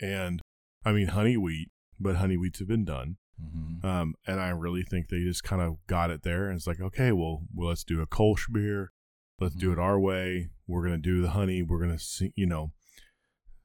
[0.00, 0.40] And
[0.84, 3.18] I mean, honey wheat, but honey wheats have been done.
[3.40, 3.86] Mm-hmm.
[3.86, 6.48] Um, and I really think they just kind of got it there.
[6.48, 8.90] And it's like, okay, well, well let's do a Kolsch beer.
[9.38, 10.50] Let's do it our way.
[10.66, 11.62] We're going to do the honey.
[11.62, 12.72] We're going to, see you know,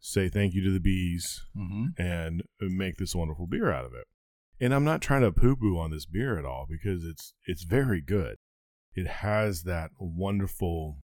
[0.08, 1.86] say thank you to the bees Mm-hmm.
[2.01, 4.06] and make this wonderful beer out of it.
[4.60, 7.64] And I'm not trying to poo poo on this beer at all because it's it's
[7.64, 8.36] very good.
[8.93, 10.99] It has that wonderful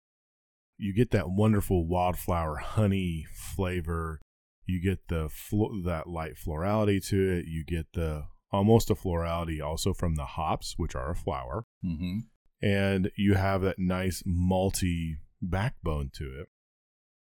[0.77, 3.25] you get that wonderful wildflower honey
[3.55, 4.19] flavor.
[4.65, 7.45] You get the flo- that light florality to it.
[7.47, 12.19] You get the almost a florality also from the hops, which are a flower, Mm-hmm.
[12.61, 16.47] and you have that nice malty backbone to it.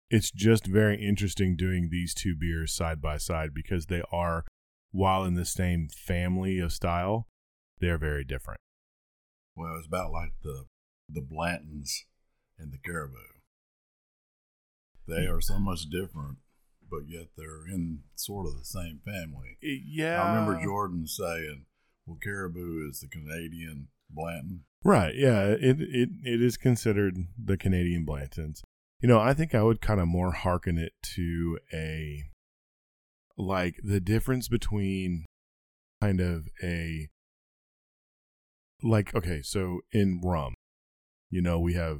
[0.09, 4.45] It's just very interesting doing these two beers side by side because they are,
[4.91, 7.27] while in the same family of style,
[7.79, 8.59] they're very different.
[9.55, 10.65] Well, it's about like the
[11.09, 11.89] the Blantons
[12.57, 13.17] and the Caribou.
[15.07, 16.37] They are so much different,
[16.89, 19.57] but yet they're in sort of the same family.
[19.61, 21.65] Yeah, I remember Jordan saying,
[22.05, 25.15] "Well, Caribou is the Canadian Blanton." Right.
[25.15, 25.47] Yeah.
[25.47, 28.61] It it it is considered the Canadian Blantons.
[29.03, 32.23] You know, I think I would kind of more hearken it to a
[33.37, 35.25] like the difference between
[36.01, 37.09] kind of a
[38.81, 40.53] like okay, so in rum,
[41.29, 41.99] you know, we have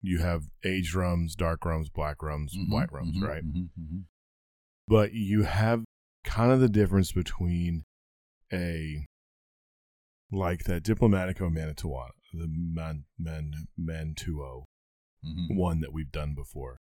[0.00, 3.44] you have aged rums, dark rums, black rums, Mhm, white rums, mhm, right?
[3.44, 4.04] mhm, mhm.
[4.86, 5.82] but you have
[6.22, 7.82] kind of the difference between
[8.52, 9.04] a
[10.30, 14.66] like that Diplomatico Mantuano, the Man, Man, Mantuo
[15.24, 15.56] Mhm.
[15.56, 16.78] one that we've done before.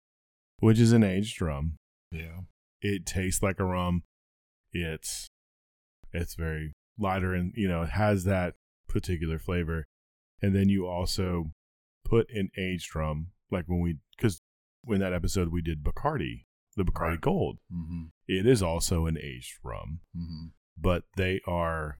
[0.59, 1.75] which is an aged rum.
[2.11, 2.41] Yeah.
[2.81, 4.03] It tastes like a rum.
[4.71, 5.27] It's
[6.13, 8.55] it's very lighter and you know it has that
[8.87, 9.85] particular flavor.
[10.41, 11.51] And then you also
[12.05, 14.39] put an aged rum, like when we because
[14.83, 17.21] when that episode we did Bacardi, the Bacardi Right.
[17.21, 17.57] Gold.
[17.71, 18.05] Mm-hmm.
[18.27, 20.47] It is also an aged rum, Mm-hmm.
[20.75, 21.99] but they are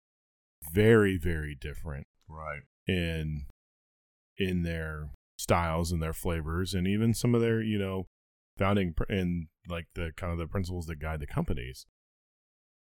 [0.71, 2.63] very very different Right.
[2.87, 3.45] in
[4.37, 5.09] in their
[5.47, 8.05] styles and their flavors and even some of their you know
[8.57, 11.85] founding pr- and like the kind of the principles that guide the companies.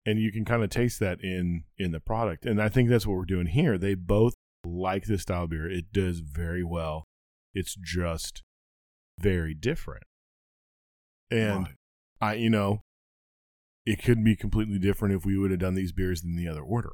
[0.07, 2.45] And you can kind of taste that in in the product.
[2.45, 3.77] And i think that's what we're doing here.
[3.77, 4.33] They both
[4.65, 5.69] like this style of beer.
[5.69, 7.03] It does very well.
[7.53, 8.41] It's just
[9.19, 10.03] very different.
[11.29, 11.75] And Right.
[12.21, 12.81] i you know
[13.85, 16.63] it could be completely different if we would have done these beers in the other
[16.63, 16.93] order.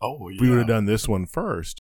[0.00, 0.40] Oh yeah.
[0.40, 1.80] we would have done this one first,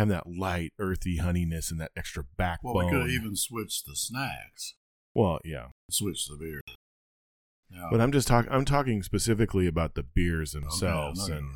[0.00, 2.74] have that light, earthy honeyness and that extra backbone.
[2.74, 4.74] Well, we could even switch the snacks,
[5.14, 6.60] Well, yeah, Switch the beer.
[7.70, 7.88] Yeah.
[7.90, 8.50] but I'm just talking.
[8.50, 11.46] I'm talking specifically about the beers themselves know and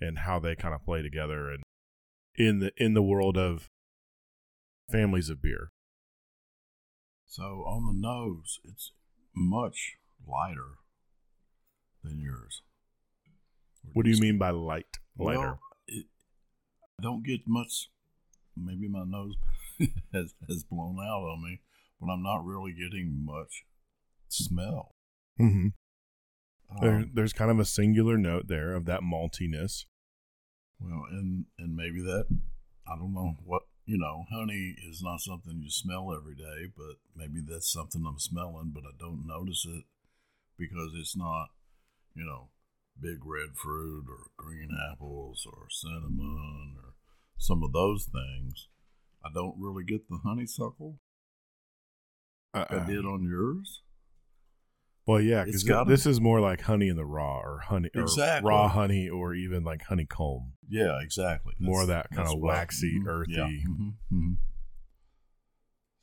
[0.00, 1.62] and how they kind of play together and
[2.36, 3.66] in the in the world of
[4.92, 5.70] families of beer.
[7.26, 8.92] So on the nose, it's
[9.34, 10.78] much lighter
[12.04, 12.62] than yours.
[13.92, 14.98] What do you mean by light?
[15.18, 15.38] Lighter.
[15.40, 16.06] Well, it,
[17.00, 17.90] don't get much.
[18.56, 19.34] Maybe my nose
[20.12, 21.60] has has blown out on me,
[22.00, 23.64] but I'm not really getting much
[24.28, 24.94] smell.
[25.38, 25.68] hmm
[26.80, 29.86] there, Um, there's kind of a singular note there of that maltiness.
[30.80, 32.26] well, and and maybe that
[32.86, 34.24] I don't know what you know.
[34.30, 38.84] Honey is not something you smell every day, but maybe that's something I'm smelling, but
[38.84, 39.84] I don't notice it
[40.58, 41.48] because it's not,
[42.14, 42.50] you know,
[43.00, 46.89] big red fruit or green apples or cinnamon or
[47.40, 48.68] some of those things.
[49.24, 50.98] I don't really get the honeysuckle.
[52.54, 53.82] Uh, I did on yours.
[55.06, 58.48] Well, yeah, because this is more like honey in the raw, or honey, or Exactly.
[58.48, 60.52] raw honey, or even like honeycomb.
[60.68, 61.54] Yeah, exactly.
[61.58, 63.32] More of that that's what- waxy, mhm, earthy.
[63.32, 63.46] Yeah.
[63.66, 64.36] mhm, mhm.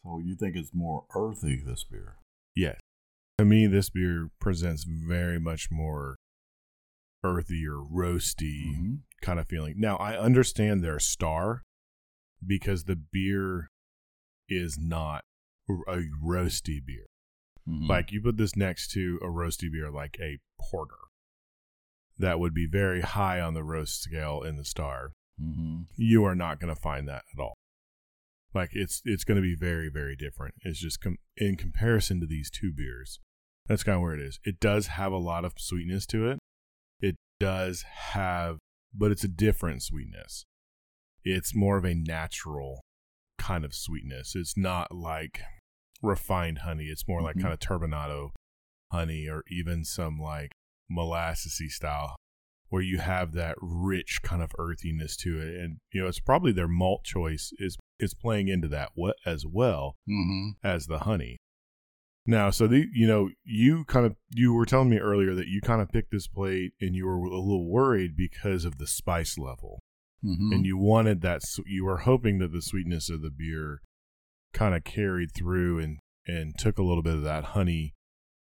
[0.04, 2.18] So you think it's more earthy this beer?
[2.56, 2.80] Yes.
[3.38, 6.16] To me, this beer presents very much more
[7.24, 9.00] earthy or roasty Mhm.
[9.28, 9.75] Kind of feeling.
[9.78, 11.63] Now, I understand their star
[12.45, 13.67] because the beer
[14.47, 15.23] is not
[15.69, 17.05] a roasty beer.
[17.67, 17.89] Mhm.
[17.89, 20.95] Like you put this next to a roasty beer like a porter.
[22.17, 25.11] That would be very high on the roast scale in the star.
[25.41, 25.88] Mhm.
[25.97, 27.55] You are not going to find that at all.
[28.53, 30.55] Like it's it's going to be very very different.
[30.61, 33.19] It's just com- in comparison to these two beers.
[33.65, 34.39] That's kind of where it is.
[34.45, 36.39] It does have a lot of sweetness to it.
[37.01, 38.59] It does have
[38.94, 40.46] but it's a different sweetness.
[41.24, 42.82] It's more of a natural
[43.38, 44.36] kind of sweetness.
[44.36, 45.42] It's not like
[46.02, 46.86] refined honey.
[46.86, 47.42] It's more like Mhm.
[47.42, 48.30] kind of turbinado
[48.92, 50.52] honey or even some like
[50.90, 52.16] molassesy style
[52.70, 55.56] where you have that rich kind of earthiness to it.
[55.56, 59.46] And you know, it's probably their malt choice is is playing into that what as
[59.46, 60.52] well Mhm.
[60.64, 61.38] as the honey.
[62.30, 65.61] Now, so the you know you kind of you were telling me earlier that you
[65.61, 69.38] kind of picked this plate and you were a little worried because of the spice
[69.38, 69.80] level,
[70.23, 70.53] Mhm.
[70.53, 73.82] and you wanted that you were hoping that the sweetness of the beer
[74.53, 77.93] kind of carried through and and took a little bit of that honey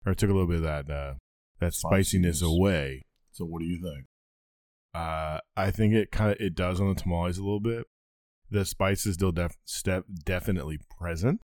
[0.04, 1.14] or took a little bit of that uh,
[1.60, 2.42] that spiciness Spiciness.
[2.42, 3.04] away.
[3.32, 4.08] So what do you think?
[4.96, 7.86] Uh, I think it kind of it does on the tamales a little bit.
[8.50, 11.42] The spice is still def- step definitely present,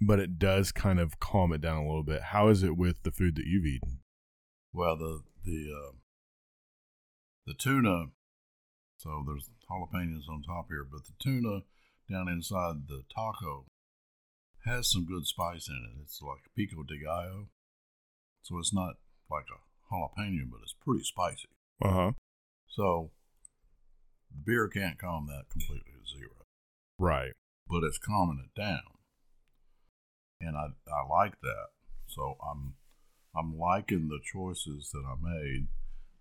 [0.00, 2.22] but it does kind of calm it down a little bit.
[2.22, 4.00] How is it with the food that you've eaten?
[4.72, 5.92] Well, the the uh,
[7.46, 8.06] the tuna.
[8.96, 11.60] So there's jalapenos on top here, but the tuna
[12.10, 13.66] down inside the taco
[14.64, 16.00] has some good spice in it.
[16.02, 17.48] It's like pico de gallo,
[18.42, 18.94] so it's not
[19.30, 21.48] like a jalapeno, but it's pretty spicy.
[21.82, 22.12] Uh huh.
[22.68, 23.10] So
[24.30, 26.46] the beer can't calm that completely to zero,
[26.98, 27.32] Right.
[27.68, 28.80] but it's calming it down,
[30.46, 31.66] and I I like that.
[32.06, 32.74] So I'm
[33.36, 35.66] I'm liking the choices that I made.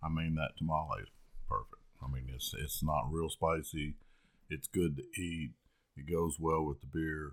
[0.04, 1.10] I mean that tamale is
[1.48, 1.82] perfect.
[2.04, 3.96] I mean it's it's not real spicy.
[4.50, 5.52] It's good to eat.
[5.98, 7.32] It goes well with the beer.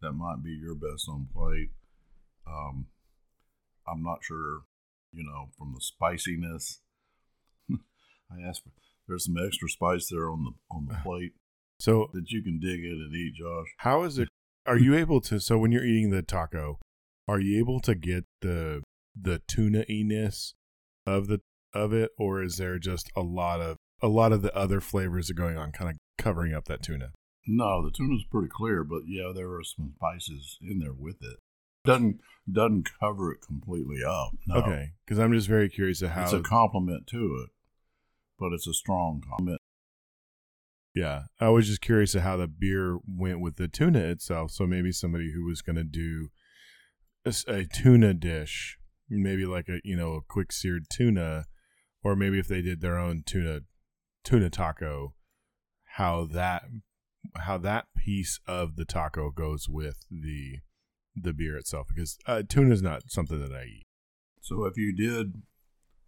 [0.00, 1.70] That might be your best on plate.
[2.46, 2.86] Um,
[3.86, 4.62] I'm not sure,
[5.12, 6.80] you know, from the spiciness.
[7.70, 8.70] I asked for
[9.08, 11.32] there's some extra spice there on the on the plate
[11.80, 13.68] So, that you can dig in and eat, Josh.
[13.78, 14.28] how is it?
[14.66, 15.40] Are you able to?
[15.40, 16.78] So, when you're eating the taco,
[17.28, 18.82] are you able to get the
[19.20, 20.52] the tuna iness
[21.06, 21.40] of the
[21.74, 25.30] of it, or is there just a lot of a lot of the other flavors
[25.30, 27.12] are going on, kind of covering up that tuna?
[27.46, 31.38] No, the tuna's pretty clear, but yeah, there are some spices in there with it.
[31.84, 34.32] doesn't doesn't cover it completely up.
[34.46, 34.56] No.
[34.56, 36.24] Okay, because I'm just very curious of how.
[36.24, 37.50] It's a compliment to it,
[38.38, 39.60] but it's a strong compliment.
[40.94, 44.50] Yeah, I was just curious of how the beer went with the tuna itself.
[44.50, 46.28] So maybe somebody who was going to do
[47.46, 48.78] a tuna dish,
[49.08, 51.46] maybe like a you know a quick seared tuna,
[52.02, 53.60] or maybe if they did their own tuna
[54.24, 55.14] tuna taco,
[55.96, 56.64] how that
[57.36, 60.58] how that piece of the taco goes with the
[61.14, 63.86] the beer itself because uh, tuna is not something that I eat.
[64.40, 65.42] So if you did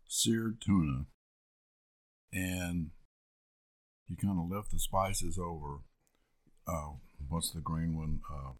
[0.09, 1.07] seared tuna
[2.33, 2.91] and
[4.09, 5.79] you kind of lift the spices over,
[6.67, 6.93] uh,
[7.29, 8.21] what's the green one?
[8.31, 8.53] Uh,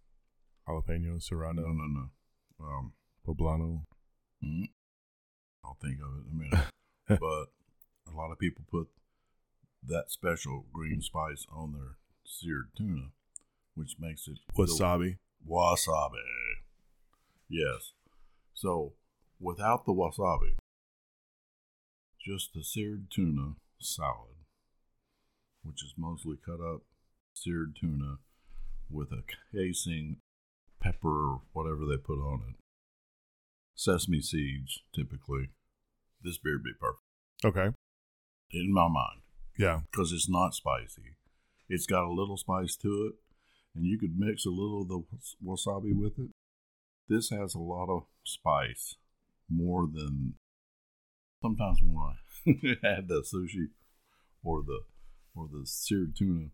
[0.69, 2.09] Jalapeno, serrano, no, no.
[2.61, 2.93] Um,
[3.27, 3.83] poblano.
[4.43, 4.69] mm,
[5.65, 6.67] I'll think of it in a minute.
[7.09, 8.89] but a lot of people put
[9.87, 13.09] that special green spice on their seared tuna,
[13.75, 15.19] which makes it Wasabi.
[15.47, 16.23] Wasabi.
[17.49, 17.93] Yes.
[18.55, 18.95] So,
[19.39, 20.57] without the wasabi,
[22.25, 24.34] just the seared tuna salad,
[25.65, 26.83] which is mostly cut up
[27.33, 28.19] seared tuna
[28.91, 30.19] with a casing,
[30.81, 32.55] pepper, or whatever they put on it,
[33.75, 35.49] sesame seeds, typically.
[36.23, 37.03] This beer would be perfect
[37.45, 37.77] Okay.
[38.53, 39.21] in my mind
[39.59, 39.81] Yeah.
[39.91, 41.17] because it's not spicy.
[41.69, 43.15] It's got a little spice to it,
[43.75, 45.03] and you could mix a little of the
[45.45, 46.31] wasabi with it.
[47.09, 48.97] This has a lot of spice,
[49.51, 50.35] more than
[51.43, 52.15] sometimes when I
[52.87, 53.69] had the sushi
[54.43, 54.81] or the
[55.35, 56.47] or the seared tuna.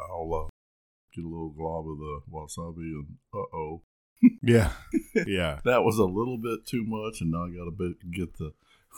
[0.00, 0.48] I'll uh,
[1.14, 3.82] get a little glob of the wasabi, and uh oh,
[4.42, 4.72] Yeah.
[5.26, 5.60] yeah.
[5.64, 8.52] that was a little bit too much, and now I got to get the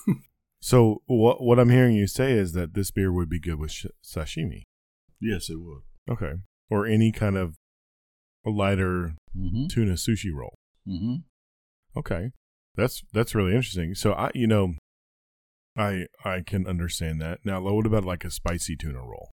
[0.62, 3.70] So what what I'm hearing you say is that this beer would be good with
[3.72, 4.62] sh- sashimi.
[5.20, 5.82] yes, it would.
[6.11, 6.32] Okay.
[6.68, 7.54] Or any kind of
[8.44, 9.66] lighter Mm-hmm.
[9.68, 10.56] tuna sushi roll.
[10.88, 11.14] Mm-hmm.
[11.96, 12.32] Okay.
[12.74, 13.94] That's that's really interesting.
[13.94, 14.74] So I you know
[15.76, 17.40] I I can understand that.
[17.44, 19.30] Now what about like a spicy tuna roll?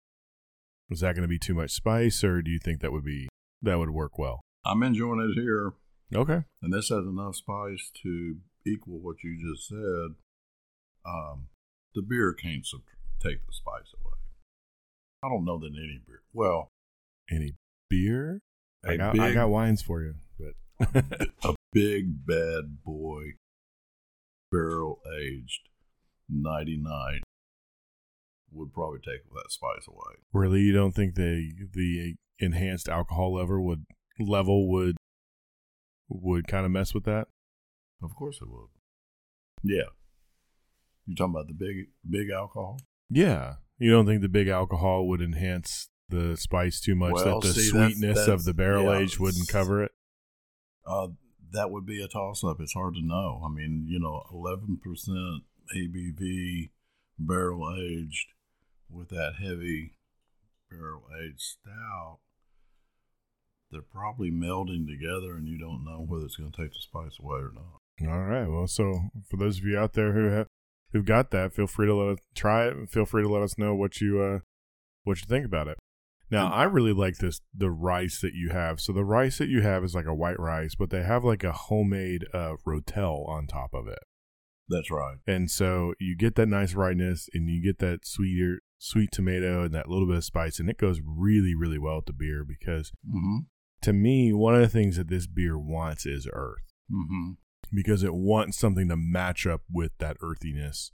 [0.90, 3.28] Is that going to be too much spice or do you think that would be
[3.62, 4.42] that would work well?
[4.66, 5.74] I'm enjoying it here.
[6.14, 6.44] Okay.
[6.62, 10.16] and this has enough spice to equal what you just said.
[11.06, 11.48] Um,
[11.96, 12.82] the beer can't sub-
[13.24, 14.14] take the spice away.
[15.24, 16.22] I don't know that any beer.
[16.34, 16.70] Well,
[17.32, 17.56] Any
[17.90, 18.42] beer?
[18.88, 20.88] I got big, I got wines for you, but
[21.44, 23.34] a big bad boy,
[24.52, 25.70] barrel aged,
[26.30, 27.22] ninety nine,
[28.52, 30.16] would probably take that spice away.
[30.34, 33.86] really you don't think the the enhanced alcohol level would
[34.20, 34.98] level would
[36.10, 37.28] would kind of mess with that?
[38.04, 38.70] Of course it would.
[39.64, 39.90] Yeah.
[41.06, 42.80] You're talking about the big big alcohol?
[43.10, 43.56] Yeah.
[43.78, 47.54] You don't think the big alcohol would enhance the spice too much Well, that the
[47.54, 49.92] see, sweetness that's- of the barrel yeah, age wouldn't cover it?
[50.86, 51.08] Uh,
[51.52, 52.58] that would be a toss up.
[52.60, 53.42] It's hard to know.
[53.44, 55.42] I mean, you know, 11%
[55.76, 56.70] ABV
[57.18, 58.28] barrel aged
[58.90, 59.98] with that heavy
[60.70, 62.20] barrel aged stout,
[63.72, 67.18] they're probably melding together and you don't know whether it's going to take the spice
[67.20, 68.10] away or not.
[68.10, 68.48] All right.
[68.48, 70.48] Well, so for those of you out there who have
[70.92, 73.44] who've got that, feel free to let us try it and feel free to let
[73.44, 74.40] us know what you uh
[75.04, 75.78] what you think about it.
[76.32, 78.82] Now, I really like this the rice that you have.
[78.82, 81.44] So the rice that you have is like a white rice, but they have like
[81.44, 84.00] a homemade uh rotel on top of it.
[84.68, 85.18] That's right.
[85.28, 89.74] And so you get that nice rightness and you get that sweeter sweet tomato and
[89.74, 92.92] that little bit of spice and it goes really really well with the beer because
[93.08, 93.38] Mm-hmm.
[93.82, 96.60] to me one of the things that this beer wants is earth
[96.92, 97.32] Mm-hmm.
[97.74, 100.92] because it wants something to match up with that earthiness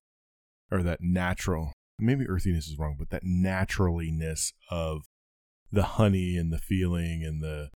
[0.70, 5.02] or that natural maybe earthiness is wrong but that naturaliness of
[5.70, 7.68] the honey and the feeling and the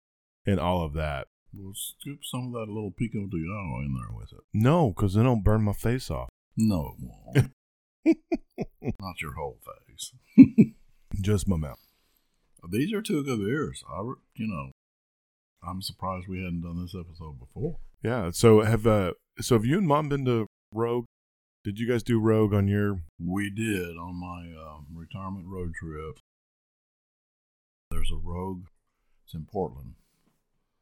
[0.46, 4.16] and all of that We'll scoop some of that little pico de gallo in there
[4.16, 4.44] with it.
[4.52, 7.50] no because it'll burn my face off No, it won't.
[9.00, 10.12] Not your whole face.
[11.20, 11.78] just my mouth
[12.70, 13.82] These are two good beers.
[13.90, 14.00] I,
[14.34, 14.70] you know,
[15.66, 17.78] I'm surprised we hadn't done this episode before.
[18.02, 21.06] yeah so have uh so have you and mom been to rogue
[21.64, 26.18] did you guys do rogue on your We did on my um, retirement road trip.
[27.90, 28.66] There's a Rogue.
[29.24, 29.94] It's in Portland.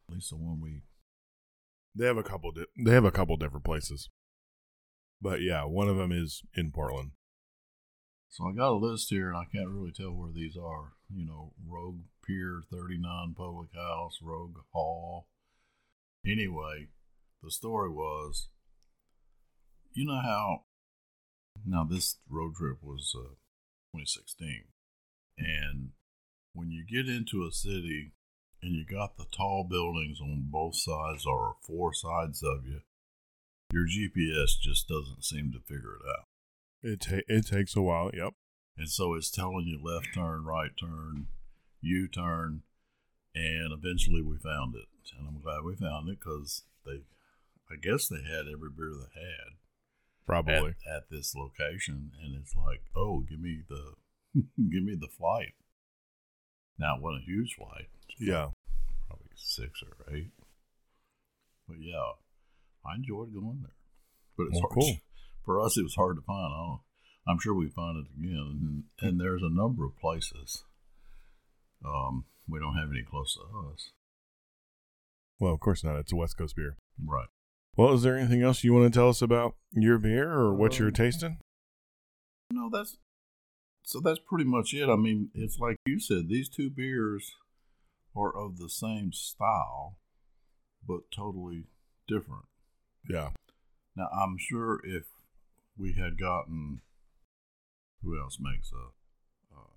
[0.09, 0.83] At least the one we.
[1.95, 4.11] they have a couple di- they have a couple different places
[5.21, 7.13] but yeah one of them is in portland
[8.29, 10.95] So I got a list here, and I can't really tell where these are.
[11.09, 15.29] You know, Rogue Pier 39 Public House, Rogue Hall.
[16.27, 16.89] Anyway,
[17.45, 18.49] the story was,
[19.93, 20.65] you know how.
[21.65, 23.39] Now this road trip was uh,
[23.95, 24.65] 2016,
[25.39, 25.91] and
[26.53, 28.14] when you get into a city
[28.65, 32.81] and you got the tall buildings on both sides or four sides of you,
[33.71, 36.27] your GPS just doesn't seem to figure it out.
[36.83, 38.11] It ta- it takes a while.
[38.15, 38.33] Yep.
[38.79, 41.27] And so it's telling you left turn, right turn,
[41.81, 42.63] U turn,
[43.35, 44.87] and eventually we found it.
[45.19, 47.03] And I'm glad we found it because they,
[47.71, 49.59] I guess they had every beer they had
[50.27, 50.75] Probably.
[50.87, 53.95] at, at this location, and it's like, oh, give me the,
[54.71, 55.55] give me the flight.
[56.79, 57.89] Now it wasn't a huge flight,
[58.19, 58.49] yeah.
[59.07, 60.31] probably six or eight,
[61.69, 62.13] but yeah,
[62.87, 63.75] I enjoyed going there.
[64.37, 64.97] But it's Well, hard cool.
[65.45, 65.77] for us.
[65.77, 66.53] It was hard to find.
[66.53, 66.81] I don't,
[67.27, 70.65] I'm sure we find it again, and, and there's a number of places.
[71.85, 73.41] Um, we don't have any close to
[73.73, 73.91] us,
[75.39, 75.97] Well, of course not.
[75.99, 76.77] It's a West Coast beer.
[77.05, 77.29] right?
[77.77, 80.79] Well, is there anything else you want to tell us about your beer or what
[80.79, 81.39] you're Um, tasting?
[82.51, 82.99] No, that's
[83.83, 84.89] so that's pretty much it.
[84.89, 87.33] I mean, it's like you said, these two beers
[88.17, 89.99] are of the same style,
[90.87, 91.65] but totally
[92.09, 92.45] different.
[93.09, 93.31] Yeah.
[93.97, 95.05] Now, I'm sure if
[95.77, 96.81] we had gotten
[98.03, 98.91] who else makes a,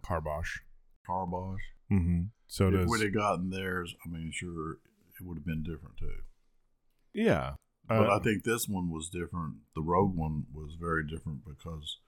[0.06, 0.58] Carbosh.
[1.06, 1.62] Carbosh,
[1.92, 2.24] Mm-hmm.
[2.48, 2.88] So if does.
[2.90, 6.22] we'd have gotten theirs, I mean, sure, it would have been different too.
[7.14, 7.54] yeah.
[7.88, 9.56] But Uh, I think this one was different.
[9.74, 12.00] The Rogue one was very different because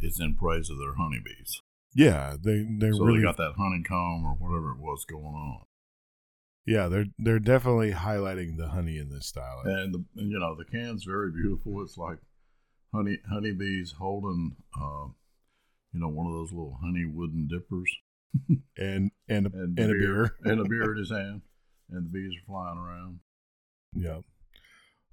[0.00, 1.60] it's in praise of their honeybees.
[1.94, 2.36] Yeah.
[2.42, 5.60] They they so really they got that honeycomb or whatever it was going on.
[6.66, 9.62] Yeah, they're they're definitely highlighting the honey in this style.
[9.64, 11.82] And the and, you know the can's very beautiful.
[11.82, 12.18] It's like
[12.94, 15.08] honey honeybees holding, uh,
[15.92, 17.90] you know, one of those little honey wooden dippers
[18.76, 20.36] And and a, and, and a beer.
[20.44, 21.42] and a beer in his hand,
[21.90, 23.20] and the bees are flying around.
[23.94, 24.20] Yeah.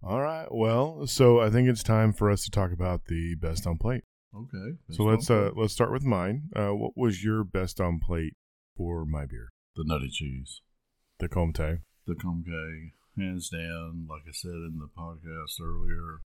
[0.03, 0.47] All right.
[0.51, 4.03] Well, so I think it's time for us to talk about the best on plate.
[4.33, 6.49] Okay, So let's uh let's start with mine.
[6.55, 8.33] Uh, what was your best on plate
[8.77, 9.49] for my beer?
[9.75, 10.61] the nutty cheese.
[11.19, 11.57] The Comte.
[12.07, 16.21] the Comte, hands down, like I said in the podcast earlier,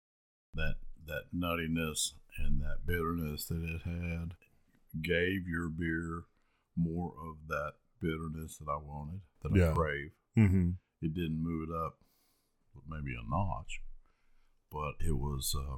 [0.54, 0.74] that
[1.06, 4.34] that nuttiness and that bitterness that it had
[5.02, 6.24] gave your beer
[6.76, 9.70] more of that bitterness that I wanted, that Yeah.
[9.70, 10.10] I crave.
[10.38, 10.70] Mm-hmm.
[11.02, 11.98] It didn't move it up
[12.88, 13.80] maybe a notch,
[14.70, 15.76] but it was uh,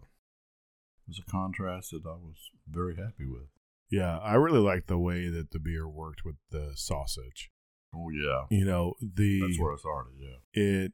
[1.06, 3.48] was a contrast that I was very happy with.
[3.90, 7.50] Yeah, I really liked the way that the beer worked with the sausage.
[7.94, 10.14] Oh yeah, You know, the that's where I started.
[10.18, 10.92] Yeah, it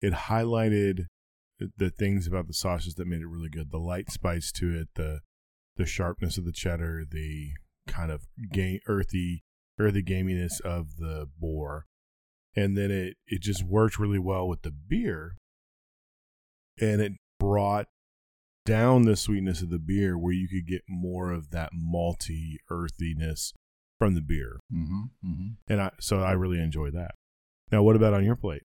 [0.00, 1.06] it highlighted
[1.76, 3.72] the things about the sausage that made it really good.
[3.72, 5.20] The light spice to it, the
[5.76, 7.50] the sharpness of the cheddar, the
[7.88, 9.42] kind of game earthy
[9.78, 11.86] earthy gaminess of the boar,
[12.54, 15.36] and then it it just worked really well with the beer,
[16.80, 17.86] and it brought
[18.68, 23.54] down the sweetness of the beer where you could get more of that malty earthiness
[23.98, 25.48] from the beer, mm-hmm, mm-hmm.
[25.72, 27.12] and I so I really enjoy that.
[27.72, 28.62] Now, what about on your plate?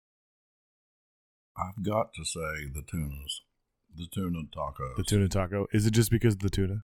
[1.55, 3.43] I've got to say the tunas,
[3.95, 4.97] the tuna tacos.
[4.97, 5.67] The tuna taco.
[5.73, 6.81] Is it just because of the tuna?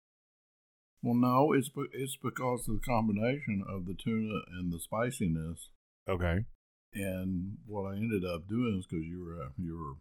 [1.03, 5.71] Well, no, it's it's because of the combination of the tuna and the spiciness.
[6.09, 6.45] Okay.
[6.95, 9.95] And what I ended up doing is because you were you were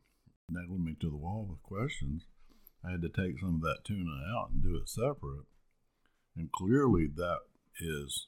[0.52, 2.26] nailing me to the wall with questions,
[2.86, 5.46] I had to take some of that tuna out and do it separate.
[6.36, 7.40] And clearly, that
[7.82, 8.28] is,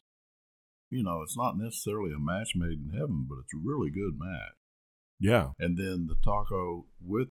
[0.89, 4.17] you know, it's not necessarily a match made in heaven, but it's a really good
[4.19, 4.53] match.
[5.19, 5.51] Yeah.
[5.59, 7.29] And then the taco with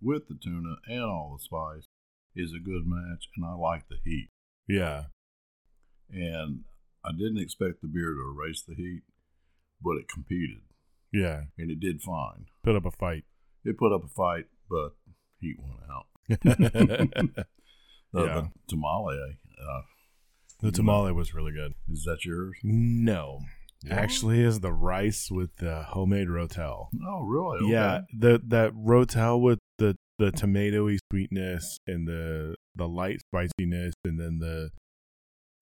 [0.00, 1.86] with the tuna and all the spice
[2.34, 4.28] is a good match, and I like the heat.
[4.68, 5.04] Yeah.
[6.10, 6.64] and
[7.04, 9.02] I didn't expect the beer to erase the heat,
[9.82, 10.62] but it competed
[11.12, 11.44] Yeah.
[11.58, 12.46] and it did fine.
[12.62, 13.24] Put up a fight.
[13.64, 14.90] It put up a fight, but
[15.40, 16.06] heat went out.
[16.42, 17.44] the
[18.12, 18.40] The, Yeah.
[18.40, 19.18] the tamale,
[20.62, 21.72] uh, tamale was really good.
[21.88, 22.56] is that yours?
[22.62, 23.40] No.
[23.84, 23.92] What?
[23.92, 26.86] Actually is the rice with the homemade rotel.
[27.04, 27.58] Oh, really?
[27.64, 27.72] Okay.
[27.72, 34.20] Yeah, the that rotel with the the tomatoey sweetness and the the light spiciness and
[34.20, 34.70] then the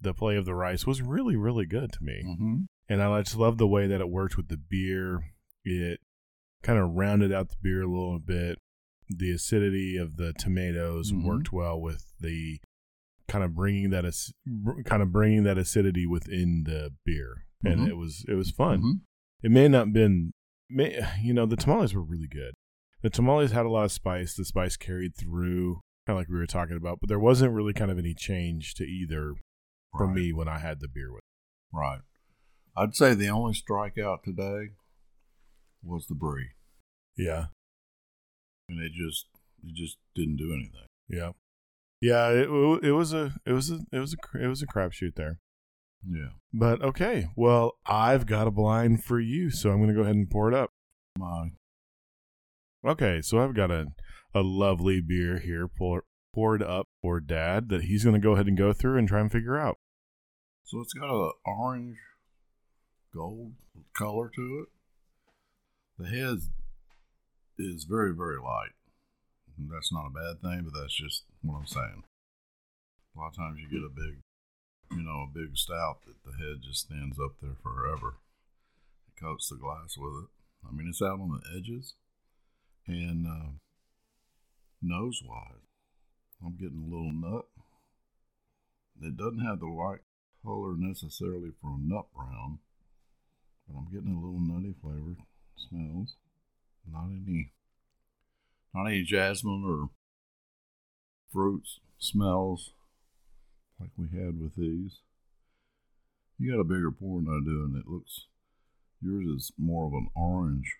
[0.02, 2.22] the play of the rice was really really good to me.
[2.26, 2.54] Mm-hmm.
[2.90, 5.20] and I just love the way that it worked with the beer.
[5.64, 6.00] It
[6.62, 8.58] kind of rounded out the beer a little bit.
[9.12, 11.24] The acidity of the tomatoes Mhm.
[11.24, 12.60] worked well with the
[13.28, 14.32] kind of bringing that ac-
[14.84, 17.88] kind of bringing that acidity within the beer, and Mhm.
[17.88, 18.78] it was it was fun.
[18.78, 18.92] Mm-hmm.
[19.42, 20.32] It may not been,
[20.68, 22.54] may, you know, the tamales were really good.
[23.02, 24.34] The tamales had a lot of spice.
[24.34, 27.72] The spice carried through, kind of like we were talking about, but there wasn't really
[27.72, 29.34] kind of any change to either
[29.96, 30.14] for right.
[30.14, 31.22] me when I had the beer with.
[31.72, 32.02] Right.
[32.76, 34.74] I'd say the only strikeout today
[35.82, 36.50] was the brie,
[37.16, 37.46] Yeah.
[38.70, 39.26] And it just
[39.66, 40.86] it just didn't do anything.
[41.08, 41.32] Yeah,
[42.00, 42.28] yeah.
[42.30, 42.48] It,
[42.84, 45.38] it was a it was a it was a it was a crapshoot there.
[46.08, 46.30] Yeah.
[46.52, 50.14] But okay, well, I've got a blind for you, so I'm going to go ahead
[50.14, 50.70] and pour it up.
[51.18, 51.50] My
[52.84, 53.88] Okay, so I've got a,
[54.34, 56.04] a lovely beer here pour,
[56.34, 59.20] poured up for Dad that he's going to go ahead and go through and try
[59.20, 59.76] and figure out.
[60.64, 61.98] so it's got a orange
[63.12, 63.52] gold
[63.94, 64.68] color to it.
[66.02, 66.38] The head
[67.60, 68.72] is very very light.
[69.68, 72.04] That's not a bad thing, but that's just what I'm saying.
[73.14, 74.22] A lot of times you get a big,
[74.92, 78.14] you know, a big stout that the head just stands up there forever.
[79.08, 80.30] It coats the glass with it.
[80.66, 81.94] I mean, it's out on the edges,
[82.86, 83.50] and uh,
[84.80, 85.68] nose wise,
[86.44, 87.46] I'm getting a little nut.
[89.02, 90.00] It doesn't have the white
[90.44, 92.58] color necessarily for a nut brown,
[93.66, 95.16] but I'm getting a little nutty flavor.
[95.56, 96.16] Smells
[96.90, 97.52] not any,
[98.74, 99.90] not any jasmine or
[101.32, 102.72] fruits smells
[103.78, 105.00] like we had with these.
[106.38, 108.26] You got a bigger pour than I do, and it looks
[109.00, 110.76] yours is more of an orange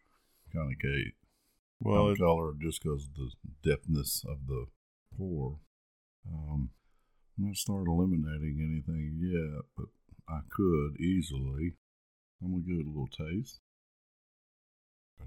[0.53, 1.15] kind of cake
[1.81, 4.67] Well, it, color just because of the depthness of the
[5.17, 5.59] pour.
[6.31, 6.71] Um,
[7.39, 9.87] I'm not start eliminating anything yet, but
[10.29, 11.77] I could easily.
[12.43, 13.61] I'm gonna give it a little taste.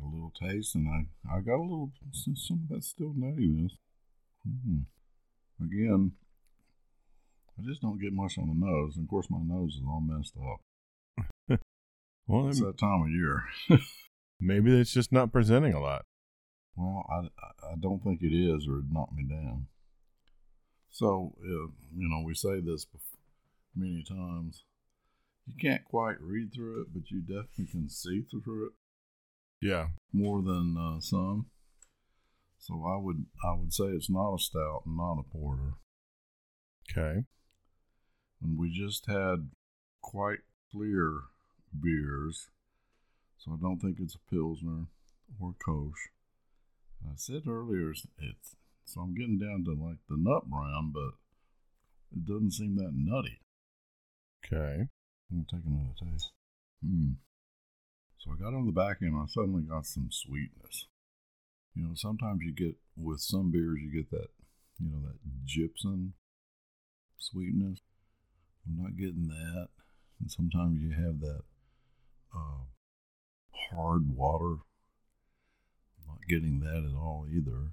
[0.02, 3.72] A little taste, and I I got a little some of that still nuttiness.
[4.48, 4.86] Mm.
[5.62, 6.14] Again,
[7.58, 10.02] I just don't get much on the nose, and of course my nose is all
[10.02, 11.60] messed up.
[12.28, 13.44] well, It's that time of year.
[14.40, 16.06] maybe it's just not presenting a lot.
[16.76, 17.28] Well, I,
[17.72, 19.68] I don't think it is, or it knocked me down.
[20.90, 22.88] So, uh, you know, we say this
[23.76, 24.64] many times.
[25.46, 28.74] You can't quite read through it, but you definitely can see through it
[29.64, 29.88] Yeah.
[30.12, 31.48] more than uh, some.
[32.60, 35.74] So I would I would say it's not a stout and not a porter.
[36.92, 37.24] Okay.
[38.42, 39.50] And we just had
[40.02, 40.40] quite
[40.72, 41.22] clear
[41.82, 42.50] beers,
[43.38, 44.88] so I don't think it's a pilsner
[45.40, 46.12] or Kolsch.
[47.06, 48.56] I said earlier it's, it's
[48.86, 51.14] so I'm getting down to like the nut brown, but
[52.16, 53.40] it doesn't seem that nutty.
[54.46, 54.88] Okay.
[55.32, 56.32] I'm gonna take another taste.
[56.86, 57.14] Hmm.
[58.24, 59.16] So I got on the back end.
[59.22, 60.88] I suddenly got some sweetness.
[61.76, 64.28] You know, sometimes you get with some beers, you get that,
[64.80, 66.14] you know, that gypsum
[67.18, 67.80] sweetness.
[68.66, 69.68] I'm not getting that.
[70.22, 71.42] And sometimes you have that
[72.34, 72.64] uh,
[73.76, 74.60] hard water.
[76.00, 77.72] I'm not getting that at all either.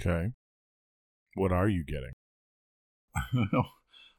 [0.00, 0.32] Okay.
[1.34, 2.12] What are you getting?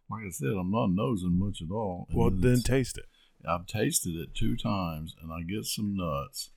[0.07, 2.07] Well, like I said, I'm not nosing much at all.
[2.13, 3.05] Well, then taste it.
[3.47, 6.51] I've tasted it two times and I get some nuts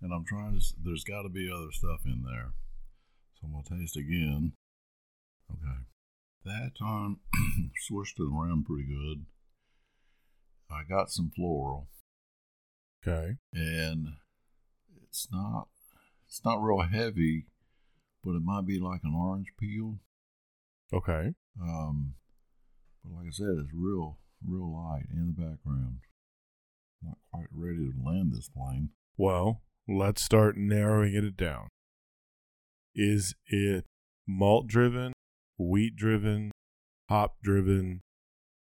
[0.00, 2.52] and I'm trying to, there's got to be other stuff in there.
[3.34, 4.52] So I'm going to taste again.
[5.50, 5.78] Okay.
[6.44, 7.18] That time,
[7.80, 9.26] swished it around pretty good.
[10.70, 11.88] I got some floral
[13.06, 13.36] Okay.
[13.52, 14.08] and
[15.02, 15.68] it's not,
[16.26, 17.46] it's not real heavy,
[18.24, 19.98] but it might be like an orange peel.
[20.92, 21.34] Okay.
[21.60, 22.14] Um,
[23.04, 25.98] but like I said, it's real, real light in the background.
[27.04, 28.90] Not quite ready to land this plane.
[29.16, 31.68] Well, let's start narrowing it down.
[32.94, 33.84] Is it
[34.26, 35.12] malt driven,
[35.58, 36.50] wheat driven,
[37.08, 38.00] hop driven?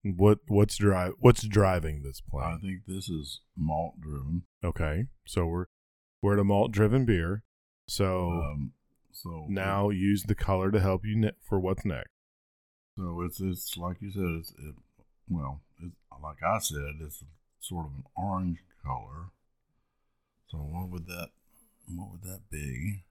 [0.04, 2.54] What what's drive what's driving this plane?
[2.54, 4.42] I think this is malt driven.
[4.64, 5.06] Okay.
[5.26, 5.66] So we're
[6.20, 7.42] we're at a malt driven beer.
[7.88, 8.72] So Um,
[9.12, 12.08] so now use the color to help you ne- for what's next.
[12.98, 14.24] so it's it's like you said.
[14.40, 14.74] It's it,
[15.28, 17.22] well, it's like I said, it's
[17.62, 19.30] sort of an orange color.
[20.48, 21.28] So what would that
[21.88, 23.04] what would that be?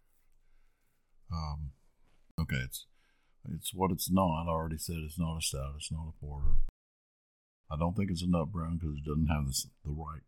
[1.32, 1.72] Um,
[2.40, 2.86] okay, it's
[3.50, 4.46] it's what it's not.
[4.46, 5.74] I already said it's not a stout.
[5.78, 6.56] It's not a porter.
[7.72, 10.22] I don't think it's a nut brown because it doesn't have this, the right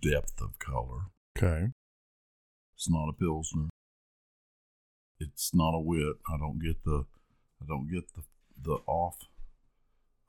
[0.00, 1.12] depth of color.
[1.36, 1.68] Okay.
[2.74, 3.68] It's not a pilsner.
[5.20, 6.16] It's not a wit.
[6.32, 7.04] I don't get the
[7.60, 8.22] I don't get the
[8.60, 9.18] the off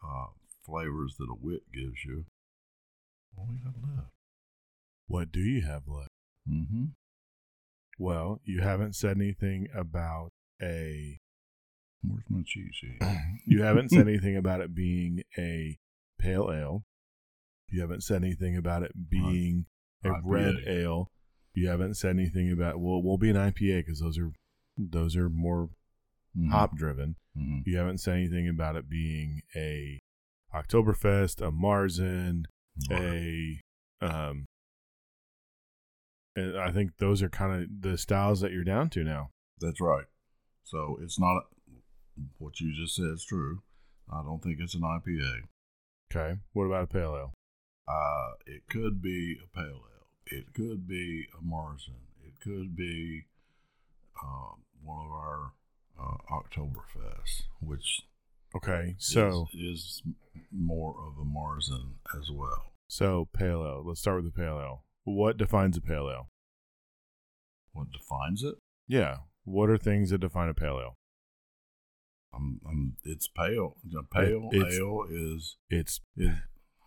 [0.03, 0.27] uh,
[0.65, 2.25] flavors that a wit gives you.
[3.39, 4.09] What we got left?
[5.07, 6.09] What do you have left?
[6.49, 6.85] Mm-hmm.
[7.97, 10.29] Well, you haven't said anything about
[10.61, 11.17] a
[12.01, 13.01] Where's my cheat sheet?
[13.45, 15.77] you haven't said anything about it being a
[16.17, 16.83] pale ale.
[17.69, 19.65] You haven't said anything about it being
[20.03, 20.21] a IPA.
[20.23, 21.11] red ale.
[21.53, 24.31] You haven't said anything about well, will be an IPA because those are
[24.77, 25.69] those are more
[26.37, 26.51] Mhm.
[26.51, 27.15] hop driven.
[27.37, 27.63] Mhm.
[27.65, 29.99] You haven't said anything about it being a
[30.53, 32.43] Oktoberfest, a Marzen,
[32.91, 33.59] a
[34.01, 34.45] um.
[36.35, 39.31] And I think those are kind of the styles that you're down to now.
[39.59, 40.05] That's right.
[40.63, 41.43] So it's not
[42.37, 43.61] what you just said is true.
[44.11, 45.41] I don't think it's an IPA.
[46.11, 46.39] Okay.
[46.53, 47.33] What about a pale ale?
[47.87, 50.07] Uh, it could be a pale ale.
[50.25, 52.05] It could be a Marzen.
[52.23, 53.25] It could be
[54.23, 55.53] uh, one of our
[55.99, 58.01] uh, Oktoberfest, which
[58.55, 58.95] Okay.
[58.97, 60.03] So is, is
[60.51, 62.71] more of a Marzen as well.
[62.87, 63.83] so pale ale.
[63.85, 64.83] Let's start with the pale ale.
[65.03, 66.29] What defines a pale ale?
[67.73, 68.55] What defines it?
[68.87, 69.17] Yeah.
[69.43, 70.95] What are things that define a pale ale?
[72.33, 73.75] Um, um, it's pale.
[73.83, 76.35] The pale it's- ale is It's is.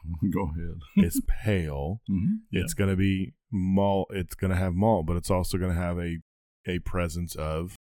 [0.34, 0.80] Go ahead.
[0.96, 2.00] it's pale.
[2.10, 2.34] mm-hmm.
[2.50, 4.08] It's going to be malt.
[4.12, 6.18] It's going to have malt, but it's also going to have a
[6.66, 7.74] a presence of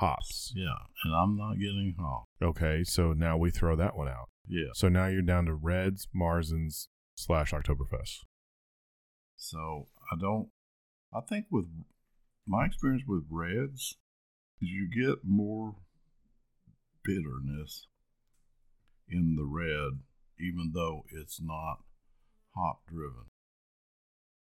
[0.00, 0.52] hops.
[0.56, 2.24] yeah, and I'm not getting hot.
[2.42, 4.28] Okay, so now we throw that one out.
[4.48, 4.70] Yeah.
[4.74, 8.20] So now you're down to Reds, Marzens slash Oktoberfest.
[9.36, 10.48] So I don't.
[11.12, 11.66] I think with
[12.46, 13.96] my experience with reds,
[14.60, 15.76] is you get more
[17.04, 17.86] bitterness
[19.08, 20.00] in the red,
[20.38, 21.78] even though it's not
[22.54, 23.26] hop driven.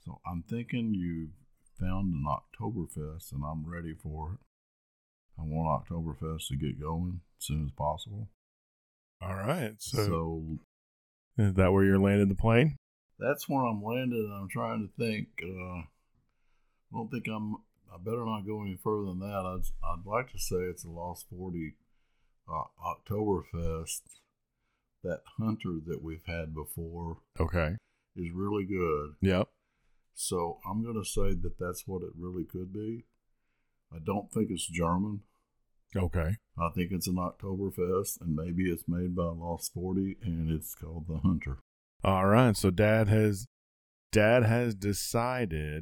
[0.04, 1.32] So I'm thinking you've
[1.80, 4.39] found an Oktoberfest, and I'm ready for it.
[5.38, 8.29] I want Oktoberfest to get going as soon as possible.
[9.21, 9.73] All right.
[9.79, 10.43] So, so
[11.38, 12.77] is that where you're landing the plane?
[13.17, 14.25] that's where I'm landed.
[14.29, 15.27] I'm trying to think.
[15.41, 17.55] Uh, I don't think I'm.
[17.93, 19.45] I better not go any further than that.
[19.45, 21.75] I'd, I'd like to say it's a Lost 40
[22.49, 22.63] uh,
[23.09, 24.01] Oktoberfest.
[25.03, 27.75] That hunter that we've had before Okay.
[28.15, 29.11] is really good.
[29.21, 29.47] Yep.
[30.15, 33.05] So I'm going to say that that's what it really could be.
[33.93, 35.21] I don't think it's German.
[35.95, 36.36] Okay.
[36.57, 41.05] I think it's an Oktoberfest, and maybe it's made by Lost 40, and it's called
[41.07, 41.59] the Hunter.
[42.03, 42.55] All right.
[42.55, 43.45] So dad has
[44.11, 45.81] dad has decided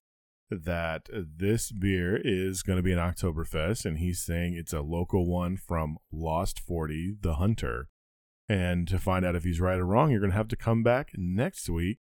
[0.49, 5.27] that this beer is going to be an Oktoberfest, and he's saying it's a local
[5.27, 7.87] one from Lost 40, the Hunter.
[8.49, 10.83] And to find out if he's right or wrong, you're going to have to come
[10.83, 11.99] back next week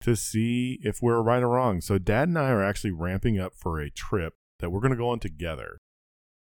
[0.00, 1.80] to see if we're right or wrong.
[1.80, 4.96] So dad and I are actually ramping up for a trip that we're going to
[4.98, 5.78] go on together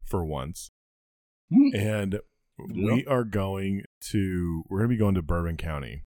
[0.06, 0.70] for once.
[1.54, 1.76] Hmm.
[1.76, 2.20] and
[2.74, 3.06] we Yep.
[3.08, 6.04] are going to we're going to be going to Bourbon County,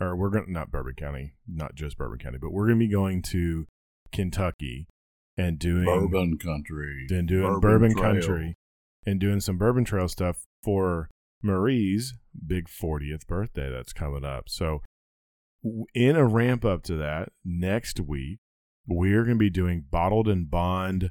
[0.00, 2.86] or we're going to not Bourbon County, not just Bourbon County, but we're going to
[2.86, 3.66] be going to
[4.12, 4.88] Kentucky
[5.36, 7.06] and doing Bourbon Country.
[7.10, 8.02] and doing Bourbon, Trail.
[8.14, 8.56] Country
[9.06, 11.08] and doing some Bourbon Trail stuff for
[11.42, 12.14] Marie's
[12.46, 14.48] big 40th birthday that's coming up.
[14.48, 14.80] So
[15.94, 18.38] in a ramp up to that next week,
[18.86, 21.10] we're going to be doing bottled and bond